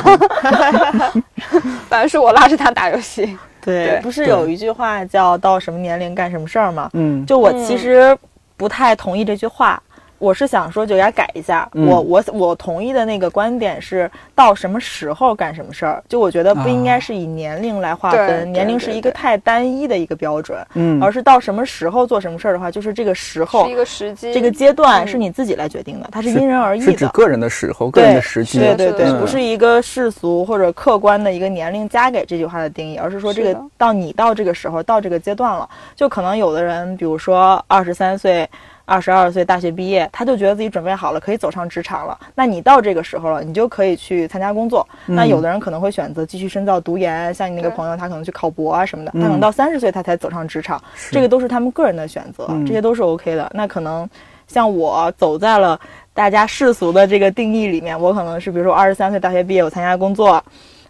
[1.88, 3.38] 反正是我拉着他打游戏。
[3.64, 6.90] 对，不是有一句话叫“到什么年龄干什么事儿”吗？
[6.92, 8.14] 嗯，就我其实
[8.56, 9.80] 不太同意这句话。
[10.24, 11.68] 我是想说，就该改一下。
[11.74, 16.02] 我我我同意的那个观点是，到什么时候干什么事儿。
[16.08, 20.58] 就我觉得不应该是以年龄来划分，年龄是一个太单一的一个标准。
[20.72, 26.86] 嗯，而是到什么时候做什么事儿的话，就是这个时候，一个时机，这个阶段是你自己来决定的，它是因人而异的。
[26.86, 28.58] 是指个人的时候，个人的时机。
[28.58, 38.48] 对对对，不是一个世俗或者客观的一个年龄加给这句话的定义，而是说这个到你到这个时候，到这个阶段了，就可能有的人，比如说二十三岁。
[38.86, 42.18] 二十二岁大学毕业，他就觉得自己准备好了，可以走上职场了。
[42.34, 44.86] 那你到这个时候了，你就可以去参加工作。
[45.06, 49.10] 那有的人可能会选择继续深造读研，像你那个朋友，他可能去考博啊什么的。
[49.12, 53.50] 他可能到三十岁他才走上职场，这个都是他们个人的选择，这些都是 OK 的。
[53.54, 54.08] 那可能
[54.46, 55.80] 像我走在了
[56.12, 60.42] 大家世俗的这个定义里面，我可能是比如说二十三岁大学毕业，我参加工作，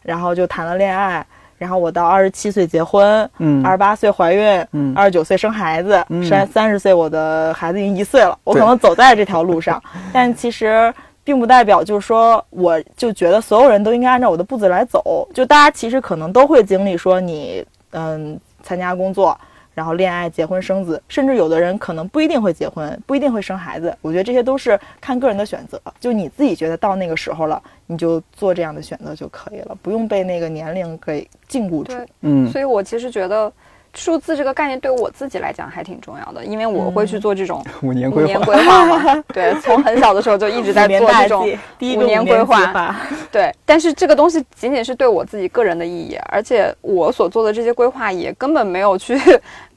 [0.03, 1.25] 然后就谈了恋爱。
[1.59, 19.39] 然后我到二十七岁结婚，嗯，二十八岁怀孕，嗯，二十九岁生孩子，三三十岁我的孩子已经一岁了，我可能走在这条路上， 但其实并不代表就是说我就觉得所有人都应该按照我的步子来走，就大家其实可能都会经历说你嗯参加工作。
[19.75, 23.95] 然后恋爱、结婚、生子，甚至有的人可能不一定会结婚，不一定会生孩子。
[24.01, 31.93] 我觉得这些都是看个人的选择，就你自己觉得到那个时候了，你就做这样的选择就可以了，不用被那个年龄给禁锢住。
[32.21, 33.53] 嗯，所以我其实觉得
[33.95, 39.25] 数字这个概念对我自己来讲还挺重要的，因为我会去做这种 五年规划嘛。
[39.33, 41.49] 对，从很小的时候就一直在做这种
[41.97, 42.97] 五年规划。
[43.31, 49.19] 对，但是这个东西仅仅是对我自己个人的意义，而且我所做的这些规划也根本没有去。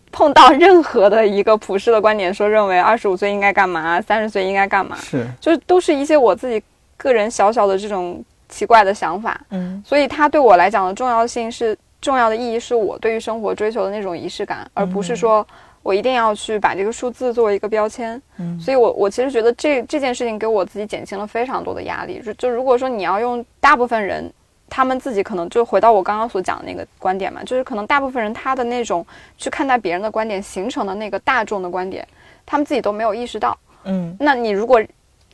[0.09, 6.63] 碰到任何的一个普世的观点，说认为二十五岁应该干嘛，三十岁应该干嘛，是，就是都是一些我自己
[6.95, 15.45] 个人小小的这种奇怪的想法，嗯，所以它对我来讲的重要性是重要的意义，是我对于生活追求的那种仪式感，而不是说
[15.83, 24.31] 我一定要去把这个数字作为一个标签，嗯，所以我我其实觉得这这件事情给我自己减轻了非常多的压力，就就如果说你要用大部分人。
[24.69, 29.07] 他们自己可能就回到我刚刚所讲的那个观点嘛，就是可能大部分人他的那种
[29.37, 32.05] 去看待别人的观点形成的那个大众的观点，
[32.45, 33.57] 他们自己都没有意识到。
[33.85, 34.83] 嗯，那你如果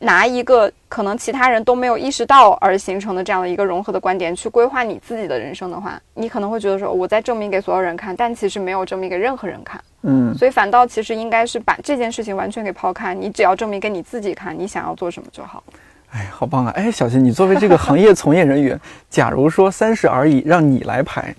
[0.04, 9.82] 拿一个可能其他人都没有意识到而形成的这样的一个融合的观点去规划你自己的人生的话，你可能会觉得说我在证明给所有人看，但其实没有证明给任何人看。
[10.02, 15.64] 嗯，所以反倒其实应该是把这件事情完全给抛开，你只要证明给你自己看，你想要做什么就好。
[16.12, 16.74] 哎，好棒啊！
[16.76, 21.34] 哎，小新，你作为这个行业从业人员， 假如说三十而已，让你来排，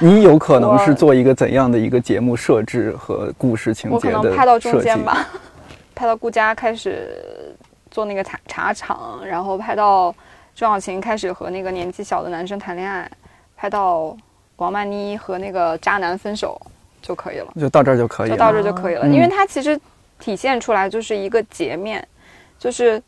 [0.00, 5.28] 你有可能是做一个怎样的一个节目设置和故事情节的我可能拍到中间吧，
[5.94, 7.08] 拍到顾佳开始
[7.90, 10.14] 做那个茶茶厂，然后拍到
[10.54, 13.10] 钟晓芹开始和那个年纪小的男生谈恋爱，
[13.56, 14.16] 拍到
[14.56, 16.60] 王曼妮和那个渣男分手
[17.02, 19.78] 就可以了，就到这儿就可以了，就到这就可以了，因为它其实
[20.18, 22.06] 体现出来就是一个截面，
[22.58, 23.02] 就是。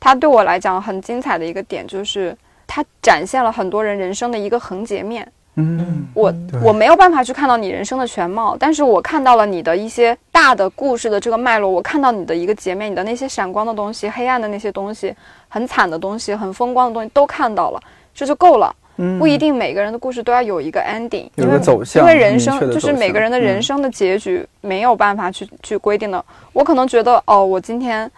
[0.00, 2.34] 它对我来讲很精彩的一个点就是，
[2.68, 5.28] 它展现了很多人人生的一个横截面。
[5.58, 15.14] 嗯，我我没有办法去看到你人生的全貌，但是我看到了你的一些大的故事的这个脉络，我看到你的一个截面，你的那些闪光的东西、黑暗的那些东西、
[15.48, 17.80] 很惨的东西、很风光的东西都看到了，
[18.14, 18.74] 这就够了。
[18.96, 26.24] 嗯，不一定每个人的故事都要有一个 ending，有个走向，因为人生就是每个人的人生的结局没有办法去去规定的。
[26.52, 28.10] 我可能觉得，哦，我今天。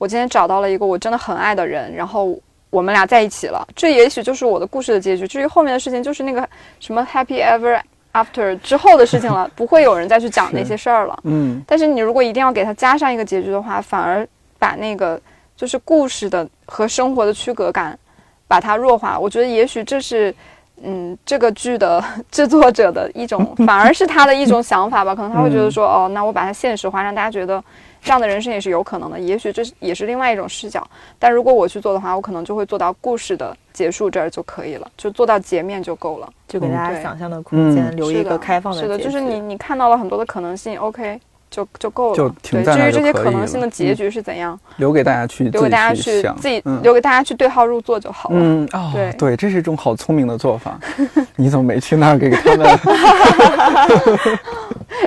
[0.00, 2.38] 我今天找到了一个我真的很爱的人，然后
[2.70, 3.66] 我们俩在一起了。
[3.74, 5.26] 这也许就是我的故事的结局。
[5.26, 6.46] 至于后面的事情，就是那个
[6.80, 7.80] 什么 happy ever
[8.12, 11.18] after 之后的事情了， 不会有人再去讲那些事儿了。
[11.24, 11.62] 嗯。
[11.66, 14.26] 但是你如果一定要给他加上一个结局的话，反而
[14.58, 15.20] 把那个
[15.56, 17.98] 就是故事的和生活的区隔感
[18.46, 19.18] 把它弱化。
[19.18, 20.34] 我觉得也许这是
[20.82, 25.14] 嗯这个剧的制作者的一种，反而是他的一种想法吧。
[25.14, 27.62] 可能他会觉得说，哦，那我把它现实化，让大家觉得。
[28.00, 30.86] 这样的人生也是有可能的，也许这是也是另外一种视角。
[31.18, 38.80] 但如果我去做的话，我可能就会做到故事的结束这儿就可以了，就做到截面就够了，就给大家想象的空间留一个开放的。
[38.80, 41.20] 是的，就是你你看到了很多的可能性，OK。
[41.50, 42.16] 就就够了。
[42.16, 48.36] 就对，至于这些可能性的结局是怎样，留给大家去留给大家去自己留给大家去对号入座就好了。
[48.38, 50.78] 嗯哦，对对，这是一种好聪明的做法。
[51.36, 52.78] 你怎么没去那儿给他们？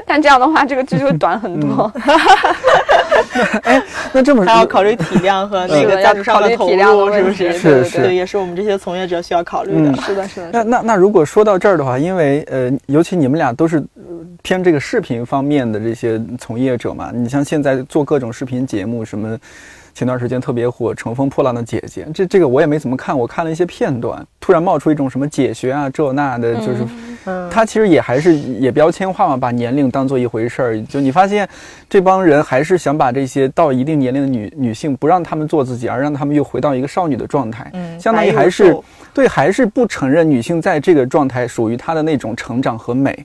[0.06, 1.92] 但这样的话，这个剧就会短很多。
[3.64, 3.82] 哎，
[4.14, 7.54] 那这么还要考虑体量和 那个价值上的投入，是不是？
[7.54, 9.96] 是是，也是我们这些从业者需要考虑的。
[10.02, 10.50] 是的，是的。
[10.52, 13.84] 那那那，如果说到这儿的话，因为呃，尤其你们俩都是
[14.42, 19.38] 偏这个视频方面的这些从业者嘛，你像现在做各种视频节目什么。
[20.02, 26.84] 前段时间特别火《乘风破浪的姐姐》，这这个我也没怎么看，我看了一些片段，突然冒出一种什么解学啊这那的，就是，
[27.52, 30.82] 他其实也还是也标签化嘛，把年龄当做一回事儿。
[30.86, 31.48] 就你发现，
[31.88, 38.76] 这帮人还是想把这些到一定年龄的女女性，不让他们做自己，而让他们又回到一个少女的状态，相当于还是
[39.14, 43.24] 对，还是不承认女性在这个状态属于她的那种成长和美。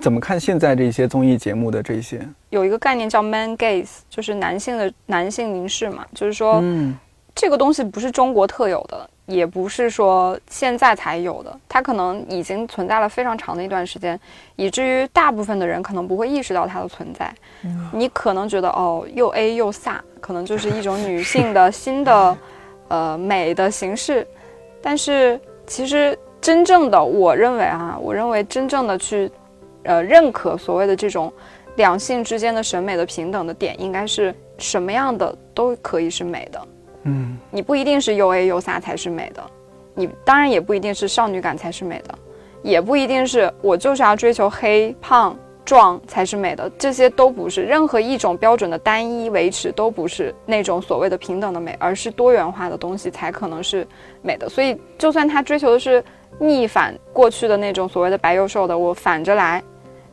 [0.00, 2.20] 怎么看现在这些综艺节目的这些？
[2.50, 6.96] 有一个概念叫 man gaze，就是男性的男性凝视嘛，就是说，嗯，
[7.34, 14.18] 这个东西不是中国特有的，也不是说现在才有的，它可能已经存在了非常长的一段时间，
[14.54, 17.34] 以至于大部分的人可能不会意识到它的存在。
[17.92, 22.38] 你可能觉得哦，又 A 又飒，可能就是一种女性的 新的
[22.88, 24.26] 呃美的形式，
[24.80, 29.30] 但是其实真正的，我认为啊，我认为真正的去。
[29.86, 31.32] 呃，认可所谓的这种
[31.76, 36.60] 两性之间的审美的平等的点，应该是什么样的都可以是美的。
[37.04, 39.42] 嗯，你不一定是又 A 又飒才是美的，
[39.94, 42.18] 你当然也不一定是少女感才是美的，
[42.62, 53.86] 也不一定是我就是要追求黑胖壮才是美的，这些都不是任何一种标准的单一维持都不是那种所谓的平等的美，而是多元化的东西才可能是
[54.22, 54.48] 美的。
[54.48, 56.02] 所以，就算他追求的是
[56.38, 59.62] 逆反过去的那种所谓的白幼瘦的，我反着来。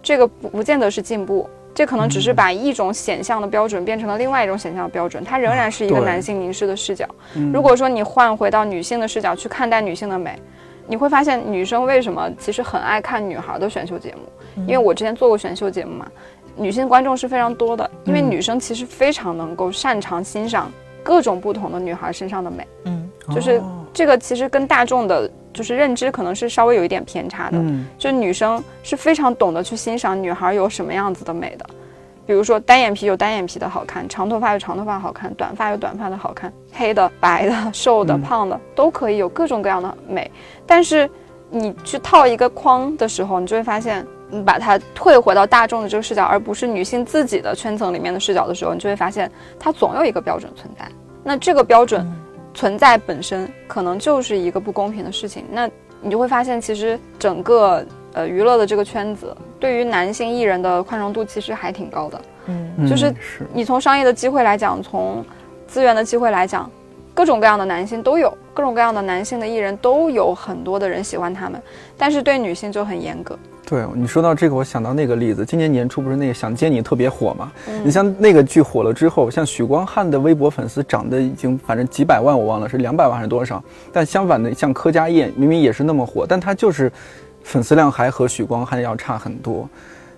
[0.04, 7.08] 这个不不见得是进步，这可能只是把一种显象的标准变成了另外一种显象的标准，它仍然是一个男性凝视的视角。
[7.54, 10.38] 如果说你换回到女性的视角去看待女性的美，
[10.86, 14.64] 你会发现女生为什么其实很爱看女孩的选秀节目？
[14.68, 16.06] 因为我之前做过选秀节目嘛，
[16.58, 20.70] 女性观众是非常多的，因为女生其实非常能够擅长欣赏
[21.02, 22.68] 各种不同的女孩身上的美。
[22.84, 23.62] 嗯，就是
[23.94, 25.32] 这个其实跟大众的。
[25.54, 27.64] 就是认知可能是稍微有一点偏差的，
[27.98, 31.66] 就女生是非常懂得去欣赏女孩有什么样子的美的，
[32.26, 40.30] 比如说单眼皮有单眼皮的好看，长头发有长头发好看，短发有短发的好看，黑的、白的、 瘦的、胖的都可以有各种各样的美。
[40.66, 41.10] 但是
[41.50, 50.86] 你去套一个框的时候，你就会发现，你把它退回到大众的这个视角，而不是女性自己的圈层里面的视角的时候，你就会发现它总有一个标准存在。
[51.24, 52.06] 那这个标准。
[52.54, 55.70] 存在本身可能就是一个不公平的事情，那
[56.02, 62.22] 你就会发现，其实整个呃娱乐的这个圈子对于男性艺人的宽容度其实还挺高的。
[62.48, 63.14] 嗯，就是
[63.54, 65.26] 你从商业的机会来讲，从
[65.66, 66.70] 资源的机会来讲，
[67.14, 71.62] 各种各样的男性都有，各种各样的男性的艺人都有很多的人喜欢他们，
[71.98, 73.38] 但是对女性就很严格。
[73.66, 77.52] 对你说到这个，我想到那个例子，今年年初不是那个《想见你》特别火嘛？
[77.84, 83.64] 你像那个剧火了之后，像许光汉的微博粉丝涨得已经反正几百万，我忘了是两百万还是多少。
[83.92, 86.92] 但相反的，像柯佳燕明明也是那么火，但她就是
[87.42, 89.68] 粉丝量还和许光汉要差很多。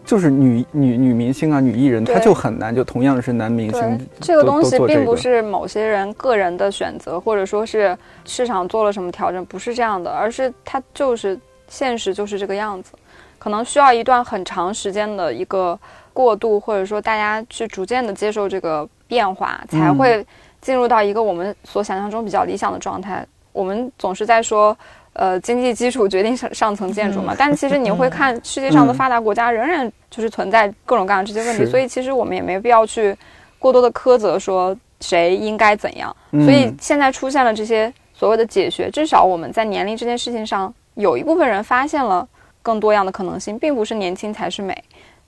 [0.06, 11.38] 就是女女女明星啊，女艺人，她就很难，就同样是男明星，这个东西并不是某些人个人的选择，或者说是市场做了什么调整，不是这样的，而是它就是
[11.68, 12.94] 现实就是这个样子。
[13.40, 15.78] 可能需要一段很长时间的一个
[16.14, 20.26] 过渡，或者说大家去逐渐的接受这个变化，才会
[20.62, 23.26] 进入到一个我们所想象中比较理想的状态。
[23.52, 24.76] 我们总是在说，
[25.16, 33.16] 呃，经济基础决定上上层建筑嘛，但其实你会看世界上的发达国家仍然就是存在各种各样的这些问题，所以其实我们也没必要去
[33.60, 36.16] 过多的苛责说谁应该怎样。
[36.32, 42.28] 所以现在出现了这些所谓的解学，至少我们在年龄这件事情上，有一部分人发现了。
[42.66, 44.76] 更多样的可能性，并不是年轻才是美。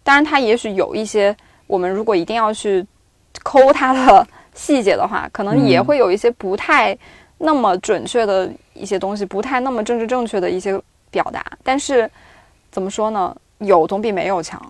[0.02, 2.84] 当然，它也许有一些，我们如果一定要去
[3.44, 6.98] 抠它的细节的话，可能也会有一些不太
[7.38, 10.80] 那么准确的一些东西，不太那么政治正确的一些
[11.10, 11.44] 表达。
[11.64, 12.10] 但是，
[12.72, 13.36] 怎么说呢？
[13.60, 14.62] 有总比没有强。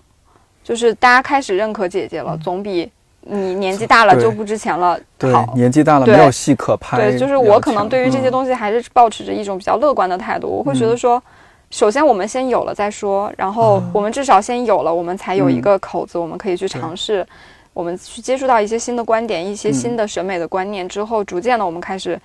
[0.62, 2.90] 就是大家开始认可姐姐了，总比
[3.22, 4.98] 你年纪大了就不值钱了
[5.32, 5.52] 好。
[5.54, 6.96] 年纪大了没有戏可拍。
[6.98, 10.48] 对，就是我可能对于这些东西还是保持着一种比较乐观的态度。
[10.48, 11.22] 我会觉得说。
[11.70, 17.26] 首先，我们先有了再说，然后我们至少先有了，我们才有一个口子，我们可以去尝试，
[17.74, 22.18] 我们去接触到一些新的观点，一些新的审美的观念之后，逐渐的我们开始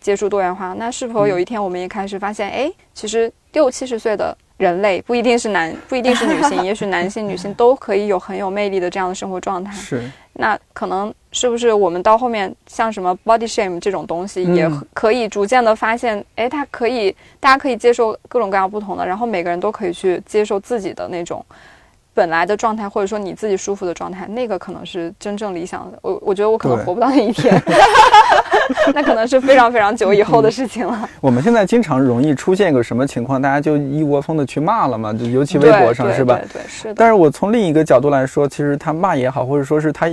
[0.00, 9.72] 接触多元化，那是否有一天我们也开始发现，哎，其实六七十岁的人类不一定是男，不一定是女性， 也许男性、女性都可以有很有魅力的这样的生活状态。
[9.72, 21.44] 是，那可能是不是我们到后面像什么 body shame 这种东西，也可以逐渐的发现，哎，它可以，大家可以接受各种各样不同的，然后每个人都可以去接受自己的那种。
[22.12, 25.98] 本来的状态，或者说你自己舒服的状态，那个可能是真正理想的。
[26.02, 27.54] 我我觉得我可能活不到那一天，
[28.92, 31.08] 那可能是非常非常久以后的事情了。
[31.20, 36.38] 我们现在经常容易出现一个什么情况，大家就一窝蜂的去骂了嘛，就尤其微博上是吧？
[36.52, 36.94] 对，是的。
[36.96, 40.08] 但是我从另一个角度来说，其实他骂也好，或者说是他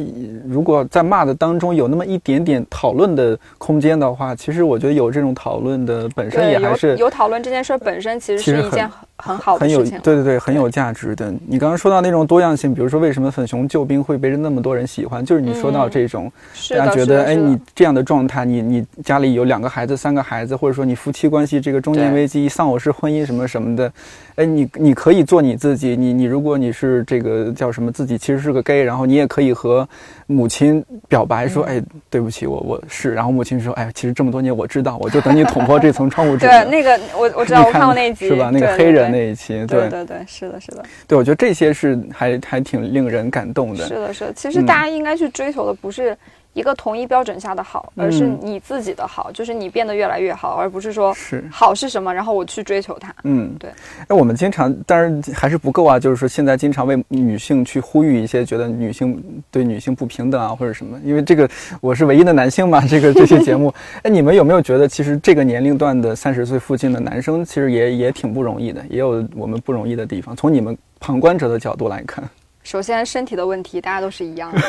[0.47, 8.89] 如果在骂的当中有那么一点点讨论的空间的话，其实我觉得有这种讨论的本身也还是有讨论这件事本身其实是一件。
[9.17, 11.33] 很好的事情，对对对，很有价值的。
[11.47, 16.31] 你刚刚说到那种多样性，比如说为什么粉熊救兵会被那么多人喜欢，就是你说到这种，
[16.69, 23.91] 大家觉得，哎，你这样的状态，你你家里有两个孩子、三个孩子，或者说你夫妻关系这个中年危机、丧偶式婚姻什么什么的。
[24.35, 29.87] 哎，你你可以做你自己，你你如果你是这个叫什么自己其实是个 gay，然后你也可以和
[30.27, 36.45] 母亲表白说，哎，对不起，我我是，然后母亲说，哎，其实这么多年我知道，我就等你捅破这层窗户纸。
[36.47, 38.51] 对，那个我我知道，我看过那一集，是吧？
[38.53, 40.83] 那个黑人那一期，对对对，是的，是的。
[41.07, 43.87] 对，我觉得这些是还还挺令人感动的。
[43.87, 44.33] 是的，是的。
[44.33, 46.17] 其实大家应该去追求的不是。
[46.57, 51.15] 一个统一标准下的好，而是你自己的好，就是你变得越来越好，而不是说
[51.51, 53.13] 好是什么，然后我去追求它。
[53.25, 53.69] 嗯，对。
[54.07, 60.99] 哎，我们经常，当然还是不够啊，就是说现在经常为女性去呼吁一些，觉得女性对女性不平等啊，或者什么。
[61.03, 61.47] 因为这个
[61.79, 63.71] 我是唯一的男性嘛，这个这些节目。
[64.01, 70.35] 哎，你们有没有觉得，其实这个年龄段的三十岁附近的男生，其实也也挺不容易的，也有我们不容易的地方。
[70.35, 72.27] 从你们旁观者的角度来看。
[72.67, 74.61] 首先，身体的问题，大家都是一样的，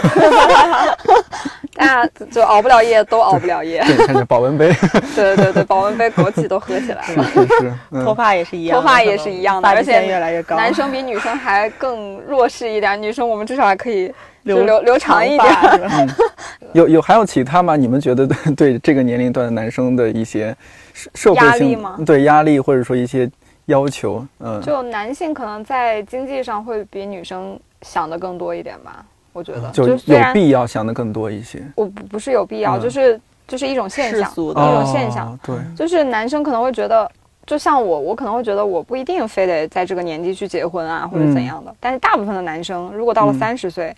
[1.75, 3.83] 大家就熬不了夜，都熬不了夜。
[3.85, 4.73] 对，看着保温杯。
[5.17, 7.25] 对对对，保温杯枸杞都喝起来了。
[7.25, 7.49] 是是
[7.91, 10.55] 是，头发也是一样，头发也是一样的，而且越来越高。
[10.57, 15.53] 男生比女生还更弱势一点，女生我们至少还可以留留留长一点。
[16.75, 17.75] 有有还有其他吗？
[17.75, 20.57] 你们觉得对这个年龄段的男生的一些
[21.17, 21.99] 社会性吗？
[22.07, 23.29] 对压力或者说一些
[23.67, 24.25] 要求？
[24.39, 27.59] 嗯，就男性可能在经济上会比女生。
[27.83, 29.99] 想的更多一点吧，我觉得就有
[30.33, 31.63] 必要想的更多一些。
[31.77, 35.39] 我不不是有必要，就是就是一种现象，一种现象。
[35.43, 37.11] 对，就是男生可能会觉得，
[37.47, 41.75] 就像我，我可能会觉得我不一定非得在这个年纪去结婚啊，或者怎样的。
[41.79, 43.95] 但是大部分的男生，如果到了三十岁，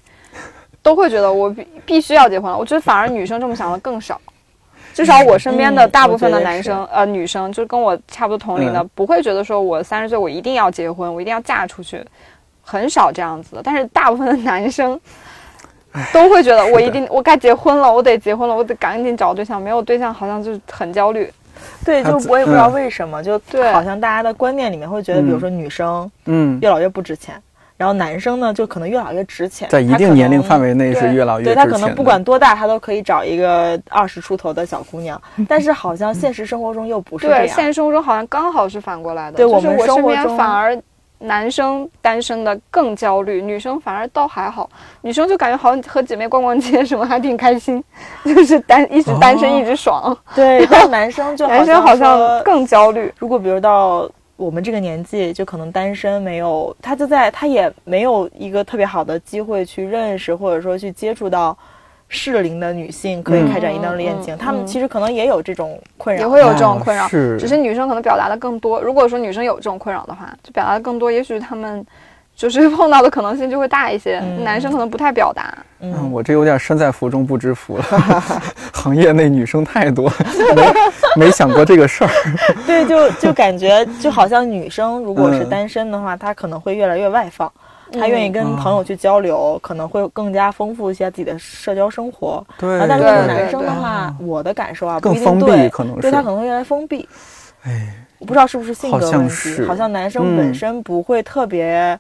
[0.83, 2.57] 都会觉得我必必须要结婚了。
[2.57, 4.21] 我觉得反而女生这么想的更少，
[4.95, 12.05] 至少我身边的大部分的男生呃女生，就跟我差不多同龄的，不会觉得说我三十岁我一定要结婚，我一定要嫁出去。
[12.71, 14.99] 很少这样子的，但是大部分的男生
[16.13, 21.29] 都会觉得我一定我该结婚了，我得结婚了，我得赶紧找对象，没有对象好像就是很焦虑。
[21.85, 27.35] 对，就我也不知道为什么，就对好像大家的观念里面会觉得，比如说女生嗯越老越不值钱，
[27.77, 40.81] 然后男生呢就可能越老越值钱，在一定年龄范围内是越老越对他可能不管多大，他都可以找一个二十出头的小姑娘， 但是好像现实生活中又不是这样，现实生活中好像刚好是反过来的，对我们身边反而。
[41.21, 44.69] 男生单身的更焦虑，女生反而倒还好。
[45.03, 47.83] 女生就感觉好像和姐妹逛逛街什么还挺开心，
[48.25, 50.17] 就是单一直单身一直爽。
[50.35, 53.13] 对，但男生就 男生好像更焦虑。
[53.19, 61.57] 如果比如到我们这个年纪，就可能单身没有，他就在他也没有一个特别好的机会去认识或者说去接触到。
[62.13, 68.83] 适龄的女性可以开展一段恋情，她们其实可能也有这种困扰，也会有这种困扰，是，只是女生可能表达的更多。
[68.83, 71.87] 如果说女生有这种困扰的话，就表达的更多，也许她们
[72.35, 74.19] 就是碰到的可能性就会大一些。
[74.43, 75.57] 男生可能不太表达。
[75.79, 77.85] 嗯，我这有点身在福中不知福了，
[78.75, 80.13] 行业内女生太多，
[81.17, 82.11] 没没想过这个事儿。
[82.67, 87.51] 对，就就感觉就好像女生如果是单身的话，她可能会越来越外放。
[87.93, 92.45] 他愿意跟朋友去交流，可能会更加丰富一些自己的社交生活。
[92.59, 97.09] 对，但是男生的话，我的感受啊，更封闭，可能是对他可能会越来越封闭。
[97.63, 101.99] 哎，我不知道是不是性格问题，好像男生本身不会特别。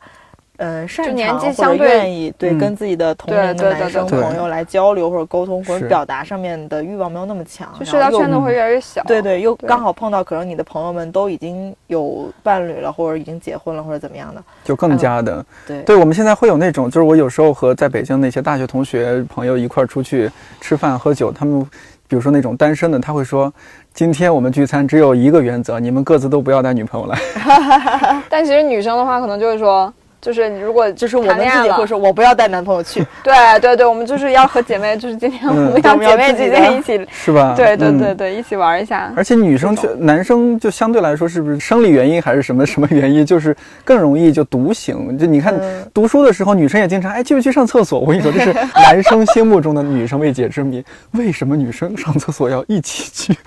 [0.62, 9.02] 嗯，擅长或者愿意对跟自己的同龄的男生朋友来交流或者沟通或者表达上面的欲望没有那么强，就社交圈子会越来越小。
[9.04, 15.80] 对对，又刚好碰到可能你的朋友们都已经有伴侣了，或者已经结婚了，或者怎么样的，就更加的对。
[15.82, 20.30] 对我们现在会有那种，就是我有时候和在北京那些大学同学朋友一块儿出去
[20.60, 21.62] 吃饭喝酒，他们
[22.06, 23.50] 比如说那种单身的，他会说。
[23.92, 27.18] 今天我们聚餐只有一个原则，你们各自都不要带女朋友来。
[28.30, 33.04] 但其实女生的话，可能就是说，就是如果就是我们自己会说，我不要带男朋友去。
[33.24, 37.54] 对对对，我们就是要和姐妹，就是今天我们要姐妹之间一起， 是吧？
[37.56, 39.12] 对对对对，一起玩一下。
[39.16, 45.18] 而且女生去，男生就相对来说是不是生理原因还是什么什么原因，就是更容易就独行。
[45.18, 45.58] 就你看
[45.94, 47.98] 读书的时候，女生也经常哎去不去上厕所？
[48.00, 48.52] 我跟你说，这是
[48.84, 50.84] 男生心目中的女生未解之谜。
[51.12, 53.38] 为什么女生上厕所要一起去？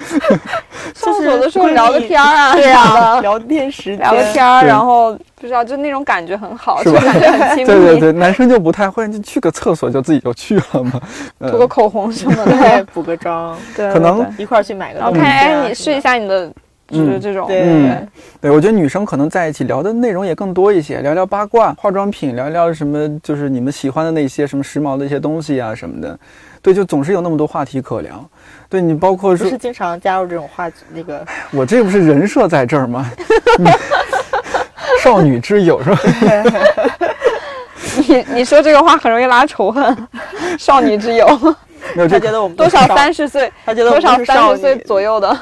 [0.96, 5.16] 上厕所的时候聊个天啊，对啊，聊天时聊个天，然后。
[5.44, 7.02] 不知道，就那种感觉很好，是吧？
[7.04, 7.66] 感觉很亲密。
[7.66, 11.02] 对对对，男生就不太会，就去个厕所就自己就去了嘛，
[11.52, 15.04] 涂个口红什么的， 补个妆，对，可能一块儿去买个。
[15.04, 16.50] OK，哎，你试一下你的，
[16.88, 17.46] 就是这种。
[17.46, 17.62] 对
[18.40, 26.18] 对，我觉得女生可能在一起聊的内容也更多一些，聊聊八卦、化妆品，聊聊什么，就是你们喜欢的那些什么时髦的一些东西啊什么的。
[26.62, 28.26] 对，就总是有那么多话题可聊。
[28.70, 31.22] 对你，包括说是经常加入这种话那个。
[31.52, 33.06] 我这不是人设在这儿吗？
[35.04, 36.00] 少女之友是吧？
[38.08, 40.08] 你你说这个话很容易拉仇恨。
[40.58, 41.28] 少女之友。
[41.96, 45.38] 他觉得我们多少三十岁，他觉得多少三十岁左右的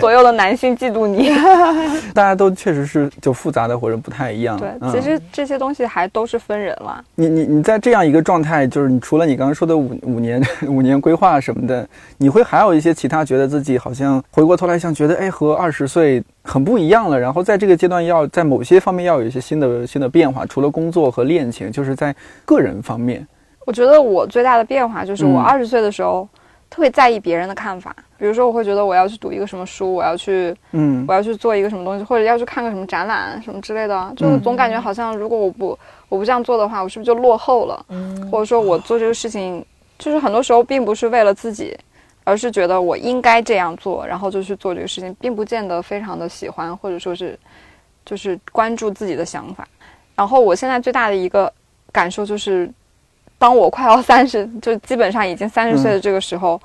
[0.00, 1.30] 左右的男性嫉妒你。
[2.12, 4.58] 大家都确实是就复杂的或者不太一样。
[4.58, 7.00] 对，其实这些东西还都是分人了。
[7.14, 11.88] 你你你在这样一个状态，就是你除了你刚刚说的五五年五年规划什么的，
[12.18, 22.14] 你会还有一些其他觉得自己好像回过头来想觉得哎和二十岁很不一样了，然后在这个阶段要在某些方面要有一些新的新的变化，除了工作和恋情，就是在
[22.44, 23.26] 个人方面。
[23.64, 26.28] 我觉得我最大的变化就是我二十岁的时候
[26.68, 35.78] 特别在意别人的看法，比如说我会觉得我要去读一个什么书，我要去，嗯，我要去做一个什么东西，或者要去看个什么展览什么之类的，就总感觉好像如果我不
[36.10, 37.86] 我不这样做的话，我是不是就落后了？
[37.88, 39.64] 嗯，或者说我做这个事情，
[39.98, 41.74] 就是很多时候并不是为了自己，
[42.24, 47.38] 而是觉得我应该这样做，然后就去做这个事情，并不见得非常的喜欢，或者说是
[48.04, 49.68] 就是关注自己的想法。
[50.16, 51.52] 然后我现在最大的一个
[51.92, 52.68] 感受就是。
[53.36, 56.58] 当我快要三十， 就基本上已经三十岁的这个时候，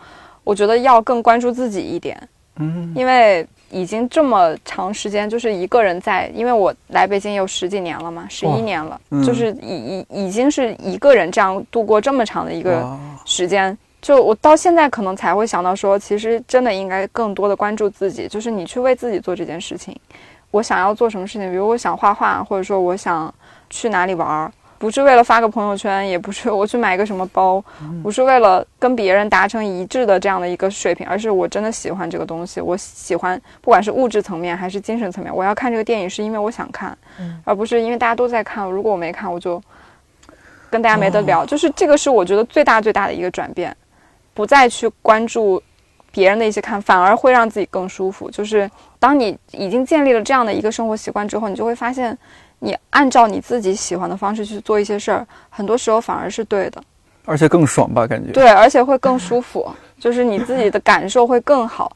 [0.46, 2.16] 我觉得要更关注自己一点。
[2.58, 13.76] 嗯，因为已经这么长时间就是一个人在，因为我来北京有十几年了嘛，十一年了，就是已已已经是一个人这样度过这么长的一个时间。
[14.02, 19.96] 就我到现在可能才会想到说，其实真的应该更多的关注自己，就是你去为自己做这件事情。
[20.52, 23.34] 我想要做什么事情，比如我想画画，或者说我想
[23.70, 24.52] 去哪里玩儿。
[24.80, 27.62] 不是为了发个朋友圈，也不是我去买个什么包，
[28.02, 32.62] 不是为了跟别人达成一致的这样的一个水平，而是我真的喜欢这个东西。
[32.62, 36.98] 我喜欢，不管是物质层面还是精神层面，我要看这个电影是因为我想看，
[37.44, 38.64] 而不是因为大家都在看。
[38.72, 39.62] 如果我没看，我就
[40.70, 41.46] 跟大家没得聊。
[41.46, 43.76] 就是这个是我觉得最大最大的一个转变，
[44.40, 45.62] 不再去关注
[46.14, 48.32] 别人的一些看，反而会让自己更舒服。
[48.32, 52.18] 就是当你已经建立了这样的一个生活习惯之后，你就会发现。
[52.62, 56.82] 你按照你自己喜欢的方式去做一些事儿，很多时候反而是对的，
[57.26, 58.06] 而且更爽吧？
[58.08, 59.70] 感觉对，而且会更舒服，
[60.00, 61.96] 就是你自己的感受会更好。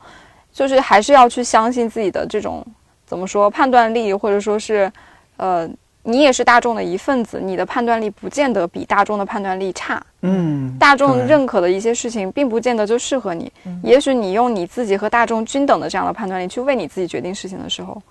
[0.51, 2.65] 就是还是要去相信自己的这种
[3.05, 4.91] 怎么说判断力，或者说是，
[5.37, 5.69] 呃，
[6.03, 10.01] 你也是大众的一份子，你的判断力不见得比大众的判断力差。
[10.21, 13.51] 嗯，大众认可的一些事情，并不见得就适合你。
[13.81, 18.01] 也许你用你自己和大众均等的这样的判断力去为你自己决定事情的时候，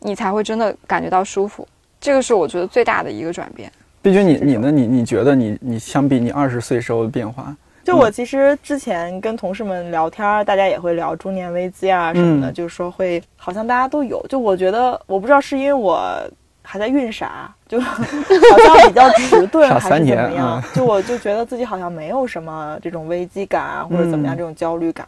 [0.00, 1.66] 你才会真的感觉到舒服。
[2.00, 3.70] 这个是我觉得最大的一个转变。
[4.02, 4.70] 毕竟你你呢？
[4.70, 7.54] 你你觉得你你相比你二十岁时候的变化？
[7.84, 14.24] 就我其实之前跟同事们聊天，大家也会聊中年危机啊什么的，就是说会好像大家都有。
[14.28, 16.22] 就我觉得，我不知道是因为我
[16.62, 20.62] 还在孕傻，就 好像比较迟钝还是怎么样。
[20.74, 25.06] 就我就觉得自己好像没有什么这种危机感啊，或者怎么样这种焦虑感。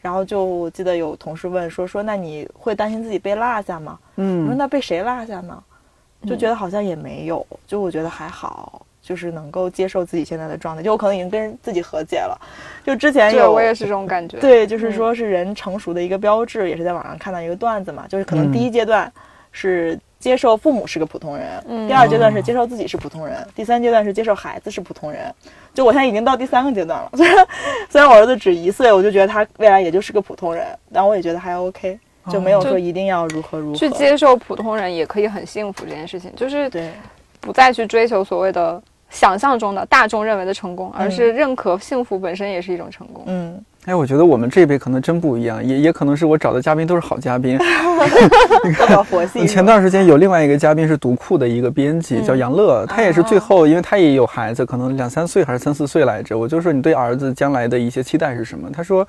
[0.00, 3.98] 然后就我记得有同事问说说，那你会担心自己被落下吗？
[4.16, 5.62] 嗯，我说那被谁落下呢？
[6.26, 12.36] 就觉得好像也没有，就我觉得还好，就是能够接受自己现在的状态，就我可能已经跟自己和解了。
[12.84, 14.36] 就之前有，我也是这种感觉。
[14.38, 19.12] 对，就是说是人成熟的一个标志，也是在网上看到一个段子嘛，就是可能第一阶段
[19.52, 25.32] 是接受父母是个普通人，第二阶段是接受自己是普通人，第三阶段是接受孩子是普通人。
[25.72, 27.46] 就我现在已经到第三个阶段了， 虽然
[27.88, 31.98] 虽然我儿子只一岁，我就觉得他未来也就是个普通人，但我也觉得还 OK。
[32.30, 36.90] 就没有说一定要如何如何去接受普通人也可以很幸福这件事情，就是对，
[37.40, 43.24] 不再去追求所谓的想象中的大众认为的成功，而是认可幸福本身也是一种成功。
[43.28, 47.58] 嗯，哎，我觉得我们这一辈可能真不一样，也也可能是我找的嘉宾都是好嘉宾。
[49.48, 58.68] 前段时间有另外一个嘉宾是读库的一个编辑，叫杨乐，他也是最后，因为他也有孩子，可能两三岁还是三四岁来着，我就说你对儿子将来的一些期待是什么？
[58.70, 59.06] 他说。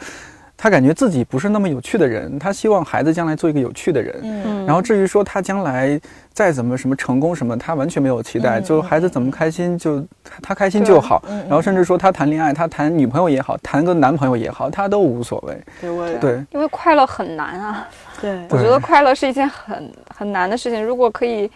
[0.62, 4.14] 他感觉自己不是那么有趣的人，他希望孩子将来做一个有趣的人。
[4.24, 5.98] 嗯，然后至于说他将来
[6.34, 10.06] 再怎么什么成功什么，他完全没有期待，就孩子怎么开心就
[10.42, 11.24] 他开心就好。
[11.48, 15.58] 然后甚至说他谈恋爱，他谈女朋友也好，谈个男朋友也好，他都无所谓。
[15.80, 17.88] 对，对，因为快乐很难啊。
[18.20, 20.84] 对，我觉得快乐是一件很很难的事情。
[20.84, 21.50] 如果可以。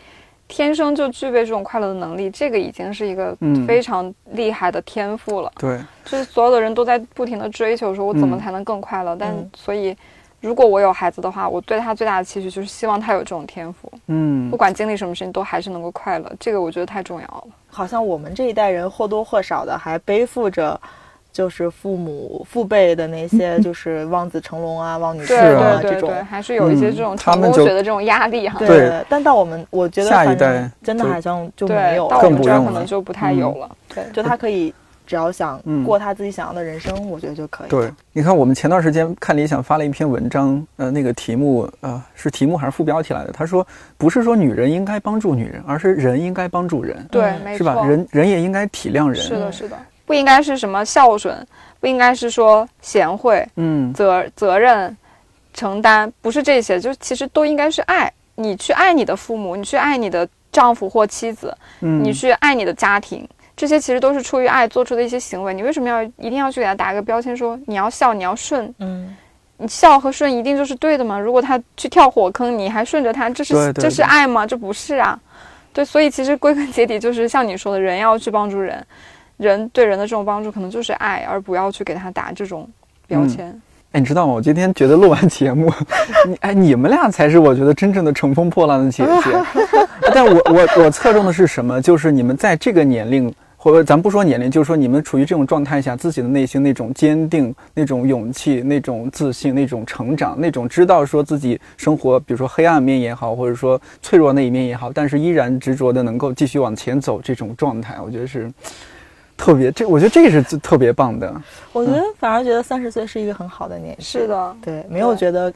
[0.56, 3.36] 天生就具备这种快乐的能力，这个已经是一个
[3.66, 5.52] 非常厉害的天赋了。
[5.58, 9.16] 对，就是所有的人都在不停的追求，说我怎么才能更快乐？
[9.16, 9.98] 但所以，
[10.42, 13.92] 如果我有孩子的话，我对他最大的期许就是希望他有这种天赋。
[14.06, 16.32] 嗯，不管经历什么事情，都还是能够快乐。
[16.40, 17.48] 这个我觉得太重要了。
[17.68, 20.80] 好像我们这一代人或多或少的还背负着。
[21.34, 28.60] 就是父母父辈的那些， 就是望子成龙啊，望女婿啊这种，还是有一些这种成功学的这种压力哈。
[28.60, 33.70] 对，但到我们，我觉得下一代真的好像就没有，到我们这儿可能就不太有了。
[33.94, 34.72] 对，就他可以
[35.08, 37.68] 只要想过他自己想要的人生，我觉得就可以。
[37.68, 43.32] 对，你看我们前段时间看理想发了一篇文章，呃，那个题目呃是题目还是副标题来的？
[43.32, 43.66] 他说
[43.98, 47.06] 不是说女人应该帮助女人，而是人应该帮助人。
[47.10, 47.84] 对，是吧？
[47.88, 49.16] 人人也应该体谅人。
[49.16, 49.76] 是的，是的。
[50.14, 51.36] 不应该是什么孝顺，
[51.80, 54.96] 不应该是说贤惠，嗯，责责任
[55.56, 58.14] 承担，不是这些，就其实都应该是爱。
[58.36, 61.52] 你去爱你的父母，你去爱你的丈夫或妻子，
[61.82, 65.52] 嗯，你去爱你的家庭，这些其实都是出于爱做出的一些行为。
[65.52, 68.72] 你为什么要一定要去给他打一个标签，说你要孝，你要顺？
[68.78, 69.18] 嗯，
[69.58, 71.20] 你孝和顺一定就是对的吗？
[71.20, 74.46] 如果他去跳火坑，你还顺着他，这是这是爱吗？
[74.46, 75.20] 这不是啊。
[75.74, 78.86] 对，所以其实归根结底就是像你说的，人要去帮助人。
[79.38, 82.70] 人对人的这种帮助，可能就是爱，而不要去给他打这种
[83.08, 83.50] 标签。
[83.92, 84.34] 哎，你知道吗？
[84.34, 85.72] 我今天觉得录完节目，
[86.28, 89.32] 你哎，你们俩才是我觉得真正的乘风破浪的姐姐。
[90.14, 91.82] 但我我我侧重的是什么？
[91.82, 108.52] 就是你们在这个年龄，或者咱不说年龄，就是说你们处于这种状态下，自己的内心那种坚定、那种勇气、那种自信、那种成长、那种知道说自己生活，比如说黑暗面也好，或者说脆弱那一面也好，但是依然执着的能够继续往前走这种状态，我觉得是。
[109.44, 111.34] 特别，这我觉得这个是特别棒的。
[111.74, 114.04] 我觉得反而觉得三十岁是一个很好的年纪。
[114.04, 115.52] 是的，对，没有觉得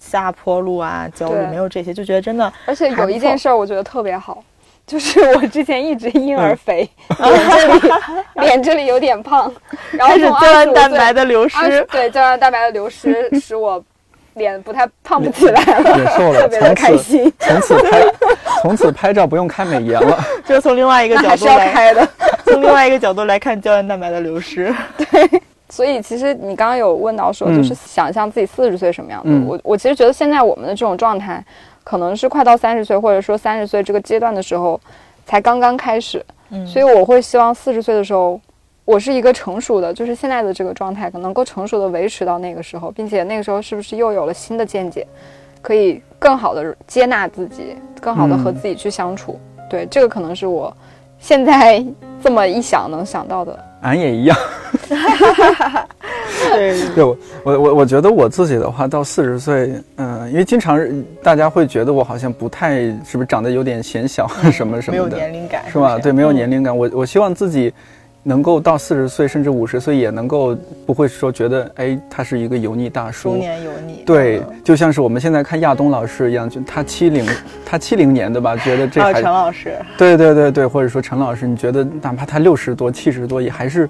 [0.00, 2.52] 下坡路啊、焦虑，没有这些，就觉得真的。
[2.66, 4.42] 而且有一件事儿，我觉得特别好，
[4.84, 7.80] 就是我之前一直婴儿肥， 脸这里
[8.34, 9.54] 脸这里有点胖，
[9.92, 13.80] 然后从胶原蛋白的流失，对胶原蛋白的流失使我
[14.38, 17.30] 脸不太胖不起来了，也瘦了， 特别的开心。
[17.38, 18.02] 从此拍，
[18.62, 22.08] 从此拍照不用开美颜了， 就是从另外一个角度来开的。
[22.44, 24.74] 从另外一个角度来看，胶原蛋白的流失。
[24.96, 29.28] 对，所以其实你刚刚有问到说，就是想象自己四十岁什么样子。
[29.46, 31.44] 我我其实觉得现在我们的这种状态，
[31.84, 34.80] 可能是快到三十岁，或者说三十岁这个阶段的时候，
[35.26, 36.24] 才刚刚开始。
[36.50, 38.40] 嗯，所以我会希望四十岁的时候，
[38.88, 45.06] 我是一个成熟的，就是现在的这个状态，能够成熟的维持到那个时候，并且那个时候是不是又有了新的见解，
[45.60, 49.38] 可以更好的接纳自己，更好的和自己去相处。
[49.68, 50.74] 对，这个可能是我。
[51.20, 51.84] 现在
[52.24, 54.34] 这么一想，能想到的，俺也一样。
[56.48, 60.80] 对， 对我我我我觉得我自己的话，到四十岁，嗯，因为经常
[61.22, 65.98] 大家会觉得我好像不太，是不是长得有点显小什么什么的，没有年龄感，是吧？
[65.98, 66.74] 对，没有年龄感。
[66.74, 67.70] 我我希望自己。
[68.28, 70.54] 能够到四十岁甚至五十岁，也能够
[70.84, 73.30] 不会说觉得哎，他是一个油腻大叔。
[73.30, 74.02] 中年油腻。
[74.04, 77.24] 对，就像是我们现在看亚东老师一样，就他七零，
[77.64, 79.14] 他七零年的吧，觉得这还。
[79.14, 79.74] 陈老师。
[79.96, 83.88] 对对对对，或者说陈老师，你觉得哪怕他六十多、七十多，也还是。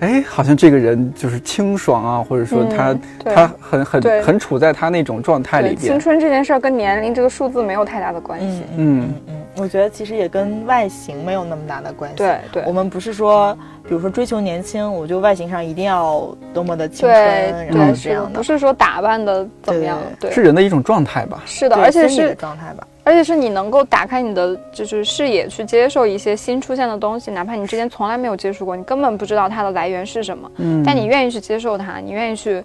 [0.00, 5.80] 哎，好像这个人就是清爽啊，或者说他他很很很处在他那种状态里边。
[5.80, 8.62] 青春这件事儿跟年龄这个数字没有太大的关系。
[8.76, 12.16] 嗯嗯，我觉得其实也跟外形没有那么大的关系。
[12.16, 13.54] 对对，我们不是说，
[13.86, 21.42] 比如说追求年轻，我就外形上一定要多么的青春，然后这样的，不是说打扮的怎么样，对，是人的一种状态吧？
[21.44, 22.86] 是的，而且是状态吧。
[23.10, 30.48] 而且是你能够打开你的就是视野，去接受一些新出现的东西，哪怕你之前从来没有接触过，你根本不知道它的来源是什么。
[30.58, 32.62] 嗯，但你愿意去接受它，你愿意去，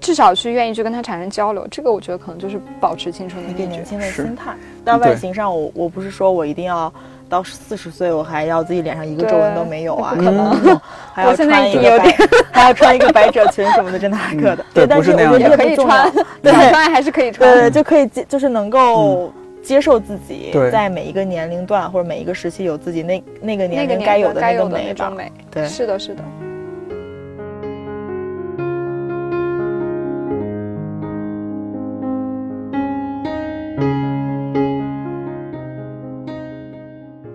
[0.00, 4.54] 至少去愿意去跟它产生交流，这个我觉得可能就是保持青春的一个年轻的心态。
[4.82, 6.90] 但外形上，我我不是说我一定要
[7.28, 10.80] 到四十岁，我还要自己脸上一个皱纹都没有啊，可能。
[11.12, 12.16] 还要穿一个白，
[12.50, 14.64] 还要穿一个百褶裙什么的，真的还可的。
[14.72, 16.10] 对，但是我觉得可以穿，
[16.42, 19.30] 对，穿还是可以穿，对，就可以就是能够。
[19.62, 25.12] 接受自己在每一个年龄段或者每一个时期有自己那那个年龄该有的那个美吧。
[25.50, 26.22] 对，是的，是的。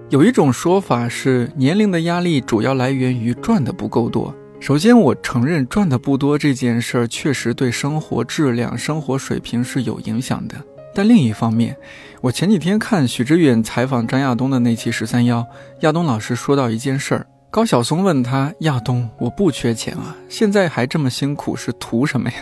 [0.09, 4.33] 有一种说法是，年龄的压力主要来源于赚的不够多。
[4.59, 10.55] 首先，我承认赚的不多这件事儿确实对生活质量、生活水平是有影响的。
[10.97, 11.77] 但另一方面，
[12.21, 15.45] 我前几天看许知远采访张亚东的那期十三幺，
[15.81, 17.27] 亚东老师说到一件事儿。
[17.51, 22.37] 高晓松问他：“亚东，我不缺钱啊，现在还这么辛苦，是图什么呀？”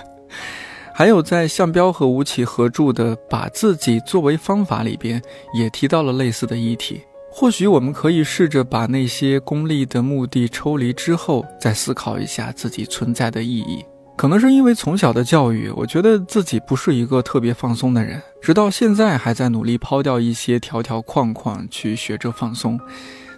[0.95, 5.21] 还有在向彪和吴奇合著的《把自己作为方法》里边，
[5.53, 7.01] 也提到了类似的议题。
[7.29, 13.83] 或许我们可以试着把那些功利的目的抽离之后，再思考一下自己存在的意义。
[14.17, 22.79] 可能是因为从小的教育，我觉得自己不是一个特别放松的人，直到现在还在努力抛掉一些条条框框，去学着放松。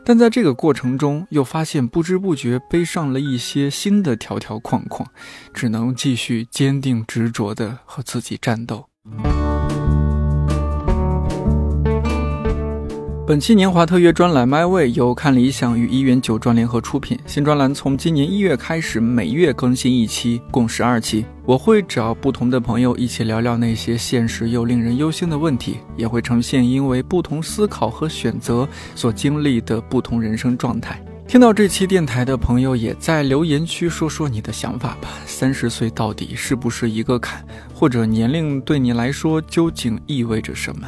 [0.05, 5.05] 但在这个过程中，又发现不知不觉背上了一些新的条条框框，
[5.53, 8.86] 只能继续坚定执着地和自己战斗。
[13.28, 17.19] 本期年华特约专栏《My Way》由看理想与一元九专联合出品。
[17.25, 21.25] 新专栏从今年一月开始，每月更新一期，共十二期。
[21.43, 28.65] 我会找不同的朋友一起聊聊那些现实又令人忧心的问题，也会呈现因为不同思考和选择
[28.95, 30.97] 所经历的不同人生状态。
[31.28, 35.09] 听到这期电台的朋友，也在留言区说说你的想法吧。
[35.25, 37.45] 三十岁到底是不是一个坎？
[37.73, 40.88] 或者年龄对你来说究竟意味着什么？